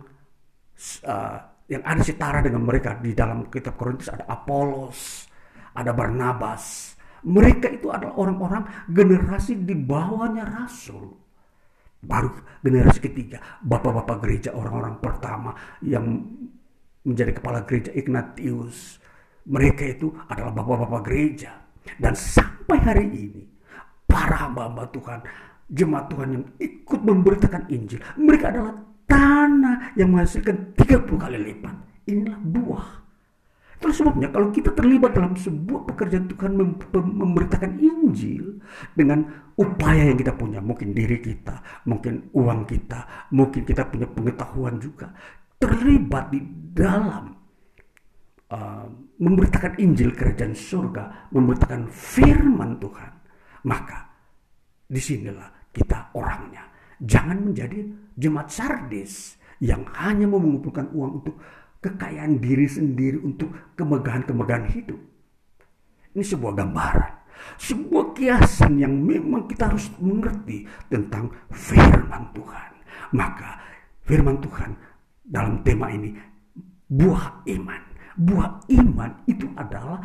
[1.06, 1.38] uh,
[1.70, 5.30] yang ada setara dengan mereka di dalam kitab Korintus ada Apolos,
[5.78, 6.96] ada Barnabas.
[7.20, 11.14] Mereka itu adalah orang-orang generasi di bawahnya rasul.
[12.00, 12.32] Baru
[12.64, 15.52] generasi ketiga, bapak-bapak gereja orang-orang pertama
[15.84, 16.24] yang
[17.04, 19.04] menjadi kepala gereja Ignatius.
[19.46, 21.59] Mereka itu adalah bapak-bapak gereja.
[21.98, 23.44] Dan sampai hari ini,
[24.06, 25.20] para hamba-hamba Tuhan,
[25.70, 28.74] jemaat Tuhan yang ikut memberitakan Injil, mereka adalah
[29.10, 31.76] tanah yang menghasilkan 30 kali lipat.
[32.10, 32.88] Inilah buah.
[33.80, 38.60] Itulah sebabnya kalau kita terlibat dalam sebuah pekerjaan Tuhan mem memberitakan Injil
[38.92, 39.24] dengan
[39.56, 45.16] upaya yang kita punya, mungkin diri kita, mungkin uang kita, mungkin kita punya pengetahuan juga,
[45.56, 46.44] terlibat di
[46.76, 47.40] dalam
[48.52, 48.88] uh,
[49.20, 53.12] memberitakan Injil kerajaan surga, memberitakan firman Tuhan,
[53.68, 54.08] maka
[54.88, 56.66] di sinilah kita orangnya.
[57.00, 57.84] Jangan menjadi
[58.16, 61.36] jemaat sardis yang hanya mau mengumpulkan uang untuk
[61.80, 65.00] kekayaan diri sendiri untuk kemegahan-kemegahan hidup.
[66.16, 67.14] Ini sebuah gambaran,
[67.56, 72.72] sebuah kiasan yang memang kita harus mengerti tentang firman Tuhan.
[73.16, 73.50] Maka
[74.04, 74.72] firman Tuhan
[75.24, 76.16] dalam tema ini
[76.90, 77.89] buah iman.
[78.20, 80.04] Buah iman itu adalah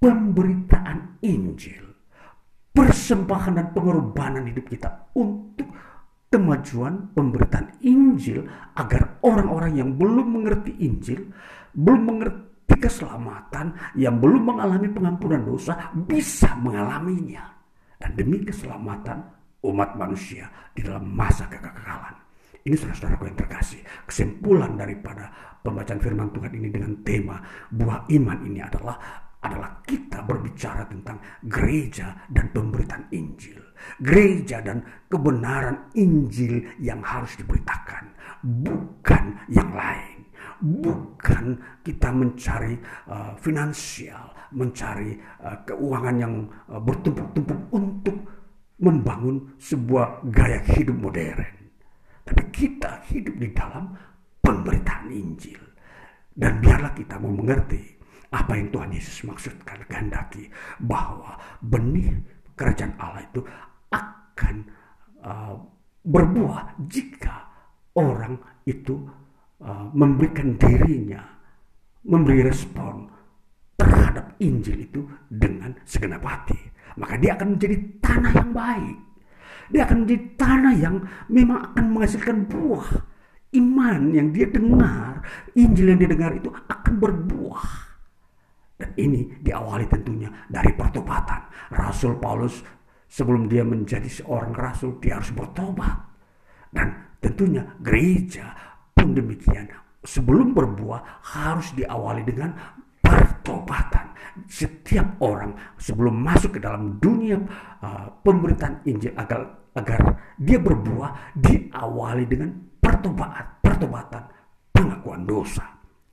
[0.00, 1.92] pemberitaan Injil.
[2.72, 5.68] Persembahan dan pengorbanan hidup kita untuk
[6.32, 8.48] kemajuan pemberitaan Injil
[8.80, 11.28] agar orang-orang yang belum mengerti Injil,
[11.76, 17.44] belum mengerti keselamatan, yang belum mengalami pengampunan dosa bisa mengalaminya.
[18.00, 19.20] Dan demi keselamatan
[19.68, 22.29] umat manusia di dalam masa kekekalan.
[22.60, 23.80] Ini saudara-saudaraku yang terkasih.
[24.04, 25.32] Kesimpulan daripada
[25.64, 27.40] pembacaan firman Tuhan ini dengan tema
[27.72, 28.96] buah iman ini adalah
[29.40, 31.16] adalah kita berbicara tentang
[31.48, 33.56] gereja dan pemberitaan Injil.
[33.96, 38.12] Gereja dan kebenaran Injil yang harus diberitakan,
[38.44, 40.20] bukan yang lain.
[40.60, 42.76] bukan kita mencari
[43.08, 46.34] uh, finansial, mencari uh, keuangan yang
[46.68, 48.16] uh, bertumpuk-tumpuk untuk
[48.80, 51.59] membangun sebuah gaya hidup modern.
[52.24, 53.96] Tapi kita hidup di dalam
[54.40, 55.60] pemberitaan Injil.
[56.30, 60.46] Dan biarlah kita mau mengerti apa yang Tuhan Yesus maksudkan kehendaki
[60.78, 62.14] bahwa benih
[62.54, 63.42] kerajaan Allah itu
[63.90, 64.56] akan
[65.26, 65.54] uh,
[66.06, 67.50] berbuah jika
[67.98, 69.02] orang itu
[69.60, 71.26] uh, memberikan dirinya
[72.06, 73.10] memberi respon
[73.74, 76.56] terhadap Injil itu dengan segenap hati
[76.96, 78.96] maka dia akan menjadi tanah yang baik
[79.70, 80.96] dia akan menjadi tanah yang
[81.30, 82.88] memang akan menghasilkan buah
[83.50, 85.22] iman yang dia dengar
[85.58, 87.90] Injil yang dia dengar itu akan berbuah
[88.80, 91.44] dan ini diawali tentunya dari pertobatan.
[91.76, 92.64] Rasul Paulus
[93.04, 96.00] sebelum dia menjadi seorang rasul, dia harus bertobat.
[96.72, 98.56] Dan tentunya gereja
[98.96, 99.68] pun demikian.
[100.00, 102.56] Sebelum berbuah harus diawali dengan
[103.04, 104.16] pertobatan.
[104.48, 107.36] Setiap orang sebelum masuk ke dalam dunia
[107.84, 114.22] uh, pemberitaan Injil agar agar dia berbuah diawali dengan pertobatan, pertobatan,
[114.74, 115.64] pengakuan dosa.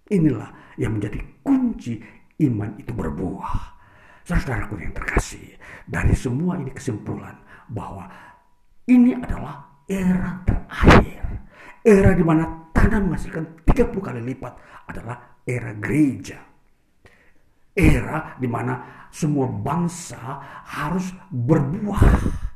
[0.07, 1.99] Inilah yang menjadi kunci
[2.43, 3.75] iman itu berbuah.
[4.27, 5.55] Saudaraku yang terkasih,
[5.87, 7.35] dari semua ini kesimpulan
[7.71, 8.07] bahwa
[8.87, 11.23] ini adalah era terakhir.
[11.83, 14.53] Era di mana tanah menghasilkan 30 kali lipat
[14.87, 16.39] adalah era gereja.
[17.71, 20.19] Era di mana semua bangsa
[20.67, 22.46] harus berbuah.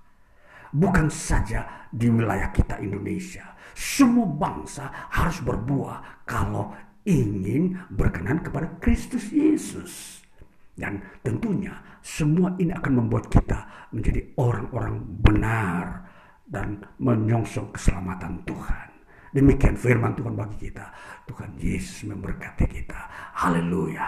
[0.71, 3.43] Bukan saja di wilayah kita Indonesia.
[3.75, 6.71] Semua bangsa harus berbuah kalau
[7.03, 10.23] ingin berkenan kepada Kristus Yesus.
[10.71, 16.07] Dan tentunya semua ini akan membuat kita menjadi orang-orang benar
[16.47, 18.87] dan menyongsong keselamatan Tuhan.
[19.31, 20.91] Demikian firman Tuhan bagi kita.
[21.23, 22.99] Tuhan Yesus memberkati kita.
[23.39, 24.07] Haleluya.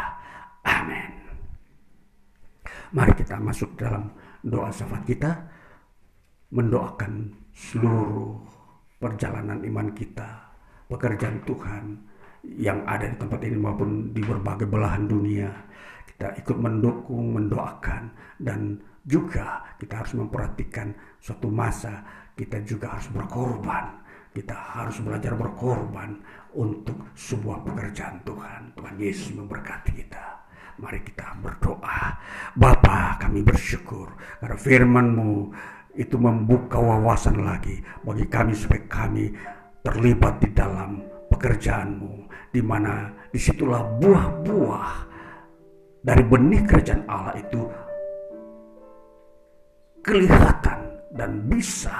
[0.68, 1.12] Amin.
[2.92, 4.12] Mari kita masuk dalam
[4.44, 5.32] doa syafaat kita.
[6.54, 8.38] Mendoakan seluruh
[9.02, 10.54] perjalanan iman kita.
[10.86, 11.84] Pekerjaan Tuhan
[12.46, 15.50] yang ada di tempat ini maupun di berbagai belahan dunia.
[16.06, 24.02] Kita ikut mendukung, mendoakan, dan juga kita harus memperhatikan suatu masa kita juga harus berkorban.
[24.34, 26.18] Kita harus belajar berkorban
[26.58, 28.74] untuk sebuah pekerjaan Tuhan.
[28.74, 30.26] Tuhan Yesus memberkati kita.
[30.82, 32.18] Mari kita berdoa.
[32.58, 34.10] Bapa kami bersyukur
[34.42, 35.54] karena firman-Mu
[35.94, 39.30] itu membuka wawasan lagi bagi kami supaya kami
[39.86, 44.92] terlibat di dalam pekerjaanmu di mana di situlah buah-buah
[46.04, 47.62] dari benih kerajaan Allah itu
[50.04, 50.80] kelihatan
[51.16, 51.96] dan bisa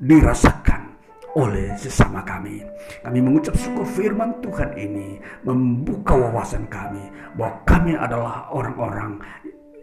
[0.00, 0.96] dirasakan
[1.36, 2.64] oleh sesama kami.
[3.04, 7.04] Kami mengucap syukur firman Tuhan ini membuka wawasan kami
[7.36, 9.20] bahwa kami adalah orang-orang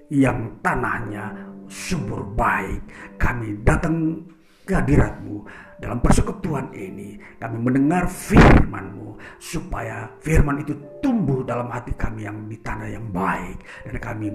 [0.10, 2.86] yang tanahnya subur baik.
[3.18, 4.22] Kami datang
[4.62, 5.42] ke hadiratmu.
[5.82, 10.72] Dalam persekutuan ini kami mendengar firman-Mu supaya firman itu
[11.04, 13.60] tumbuh dalam hati kami yang di tanah yang baik.
[13.84, 14.28] Dan kami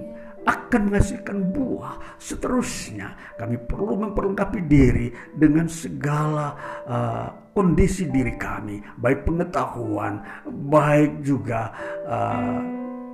[0.44, 3.38] akan menghasilkan buah seterusnya.
[3.40, 6.52] Kami perlu memperlengkapi diri dengan segala
[6.84, 8.84] uh, kondisi diri kami.
[9.00, 11.72] Baik pengetahuan baik juga
[12.04, 12.60] uh,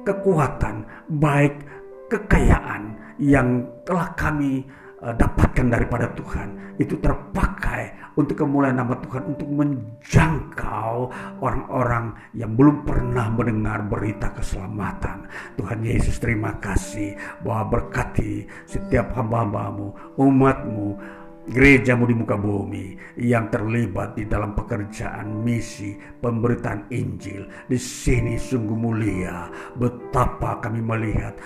[0.02, 0.84] kekuatan
[1.22, 1.83] baik
[2.14, 4.62] kekayaan yang telah kami
[5.02, 11.10] uh, dapatkan daripada Tuhan itu terpakai untuk kemuliaan nama Tuhan untuk menjangkau
[11.42, 15.26] orang-orang yang belum pernah mendengar berita keselamatan.
[15.58, 20.94] Tuhan Yesus terima kasih bahwa berkati setiap hamba-hambamu, umatmu,
[21.44, 25.92] gerejamu di muka bumi yang terlibat di dalam pekerjaan misi
[26.22, 27.44] pemberitaan Injil.
[27.68, 31.36] Di sini sungguh mulia betapa kami melihat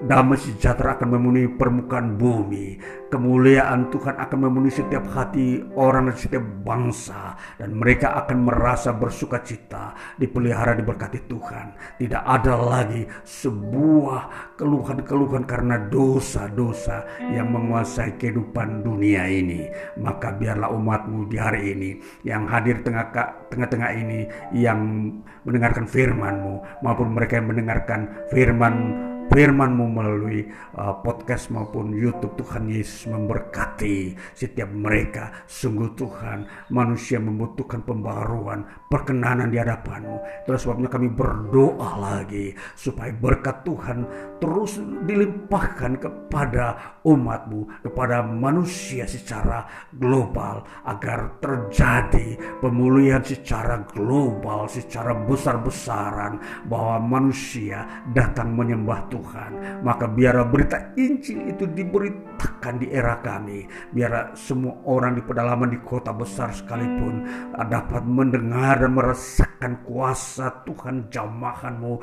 [0.00, 2.80] Damai sejahtera akan memenuhi permukaan bumi.
[3.12, 7.36] Kemuliaan Tuhan akan memenuhi setiap hati orang dan setiap bangsa.
[7.60, 11.76] Dan mereka akan merasa bersuka cita, dipelihara, diberkati Tuhan.
[12.00, 19.68] Tidak ada lagi sebuah keluhan-keluhan karena dosa-dosa yang menguasai kehidupan dunia ini.
[20.00, 21.90] Maka biarlah umatmu di hari ini
[22.24, 24.24] yang hadir tengah-tengah ini
[24.56, 25.12] yang
[25.44, 30.42] mendengarkan firmanmu maupun mereka yang mendengarkan firman firman-Mu melalui
[30.74, 35.46] uh, podcast maupun YouTube Tuhan Yesus memberkati setiap mereka.
[35.46, 40.44] Sungguh Tuhan, manusia membutuhkan pembaruan, perkenanan di hadapan-Mu.
[40.44, 43.98] Itulah sebabnya kami berdoa lagi supaya berkat Tuhan
[44.40, 56.40] terus dilimpahkan kepada umat-Mu, kepada manusia secara global agar terjadi pemulihan secara global, secara besar-besaran
[56.66, 57.84] bahwa manusia
[58.16, 59.84] datang menyembah Tuhan.
[59.84, 65.78] Maka biar berita Injil itu diberitakan di era kami, biar semua orang di pedalaman di
[65.84, 67.28] kota besar sekalipun
[67.60, 71.94] dapat mendengar dan merasakan kuasa Tuhan jamahanmu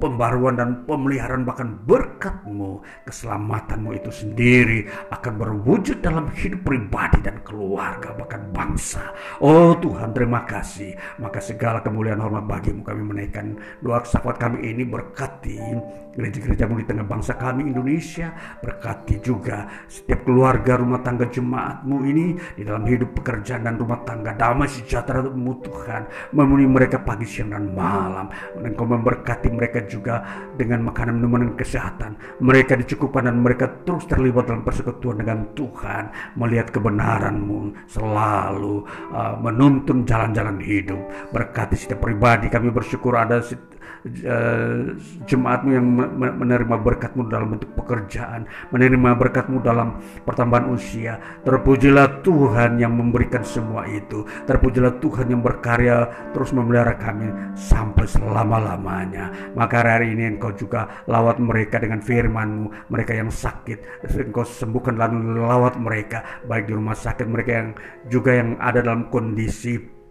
[0.00, 8.14] pembaruan dan pemeliharaan bahkan berkatmu, keselamatanmu itu sendiri akan berwujud dalam hidup pribadi dan keluarga
[8.16, 9.12] bahkan bangsa.
[9.42, 10.96] Oh Tuhan terima kasih.
[11.20, 15.58] Maka segala kemuliaan hormat bagimu kami menaikkan doa sahabat kami ini berkati
[16.16, 18.32] gereja-gerejamu di tengah bangsa kami Indonesia.
[18.62, 24.32] Berkati juga setiap keluarga rumah tangga jemaatmu ini di dalam hidup pekerjaan dan rumah tangga
[24.32, 26.04] damai sejahtera untuk Tuhan
[26.36, 28.28] memenuhi mereka pagi siang dan malam
[28.60, 30.20] dan kau memberkati mereka juga
[30.54, 32.10] dengan makanan minuman dan kesehatan.
[32.44, 40.04] Mereka dicukupkan dan mereka terus terlibat dalam persekutuan dengan Tuhan, melihat kebenaranmu selalu uh, menuntun
[40.04, 41.00] jalan-jalan hidup.
[41.32, 43.40] Berkati setiap pribadi kami bersyukur ada
[44.26, 44.94] uh,
[45.26, 45.86] jemaatmu yang
[46.38, 51.18] menerima berkatmu dalam bentuk pekerjaan, menerima berkatmu dalam pertambahan usia.
[51.42, 54.24] Terpujilah Tuhan yang memberikan semua itu.
[54.46, 59.54] Terpujilah Tuhan yang berkarya terus memelihara kami sampai selama-lamanya.
[59.54, 62.90] Maka hari ini engkau juga lawat mereka dengan firmanmu.
[62.90, 66.42] Mereka yang sakit, engkau sembuhkan lalu lawat mereka.
[66.46, 67.68] Baik di rumah sakit mereka yang
[68.10, 70.02] juga yang ada dalam kondisi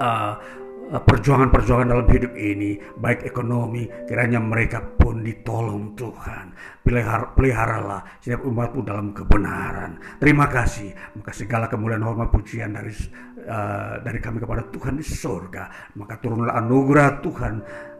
[0.00, 0.38] uh,
[0.86, 6.54] perjuangan-perjuangan dalam hidup ini, baik ekonomi, kiranya mereka pun ditolong Tuhan.
[6.86, 9.98] Pelihara, peliharalah setiap umatmu dalam kebenaran.
[10.22, 10.94] Terima kasih.
[11.18, 12.94] Maka segala kemuliaan hormat pujian dari
[13.42, 15.94] uh, dari kami kepada Tuhan di surga.
[15.98, 17.54] Maka turunlah anugerah Tuhan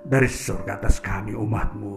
[0.07, 1.95] dari surga atas kami umatmu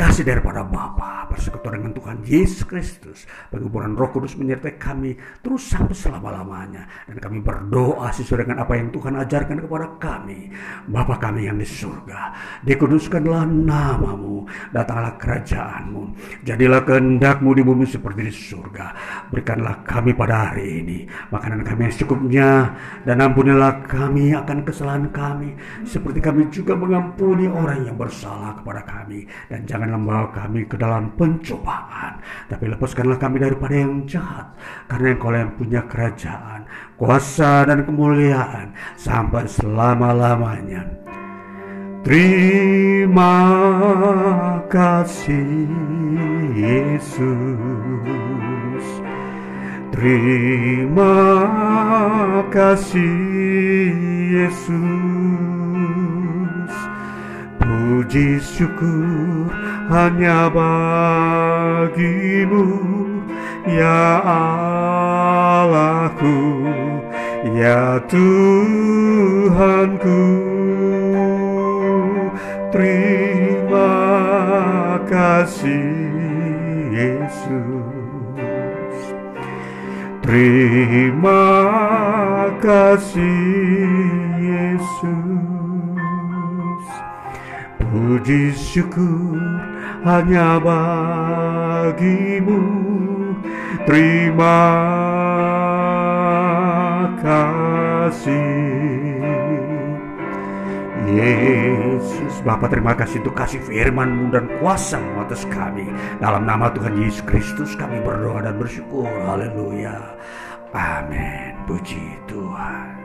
[0.00, 3.28] kasih daripada Bapa bersekutu dengan Tuhan Yesus Kristus.
[3.52, 6.88] Penguburan Roh Kudus menyertai kami terus sampai selama-lamanya.
[7.06, 10.50] Dan kami berdoa sesuai dengan apa yang Tuhan ajarkan kepada kami.
[10.90, 12.34] Bapa kami yang di surga
[12.66, 16.02] dikuduskanlah namamu datanglah kerajaanmu.
[16.42, 18.86] Jadilah kehendakmu di bumi seperti di surga.
[19.30, 20.98] Berikanlah kami pada hari ini
[21.30, 22.50] makanan kami yang secukupnya.
[23.06, 25.54] Dan ampunilah kami akan kesalahan kami.
[25.86, 29.28] Seperti kami juga mengampuni orang yang bersalah kepada kami.
[29.46, 32.18] Dan jangan membawa kami ke dalam pencobaan,
[32.50, 34.50] tapi lepaskanlah kami daripada yang jahat,
[34.90, 36.66] karena engkau yang punya kerajaan,
[36.98, 40.82] kuasa dan kemuliaan sampai selama-lamanya.
[42.02, 43.38] Terima
[44.66, 45.70] kasih
[46.58, 47.20] Yesus.
[49.94, 51.14] Terima
[52.50, 53.14] kasih
[54.34, 56.19] Yesus.
[57.80, 59.48] Puji syukur
[59.88, 61.96] hanya bagimu.
[63.64, 64.20] Ya
[65.64, 66.60] Allahku
[67.56, 69.64] ya Tuhanku.
[72.68, 73.96] Terima
[75.08, 75.96] kasih
[76.92, 77.64] Yesus.
[80.20, 81.48] Terima
[82.60, 83.88] kasih
[84.36, 85.59] Yesus
[87.90, 89.34] puji syukur
[90.06, 92.62] hanya bagimu.
[93.84, 94.62] Terima
[97.18, 98.38] kasih.
[101.10, 105.90] Yesus Bapa terima kasih untuk kasih firmanmu dan kuasamu atas kami.
[106.22, 109.10] Dalam nama Tuhan Yesus Kristus kami berdoa dan bersyukur.
[109.26, 109.98] Haleluya.
[110.70, 111.58] Amin.
[111.66, 112.99] Puji Tuhan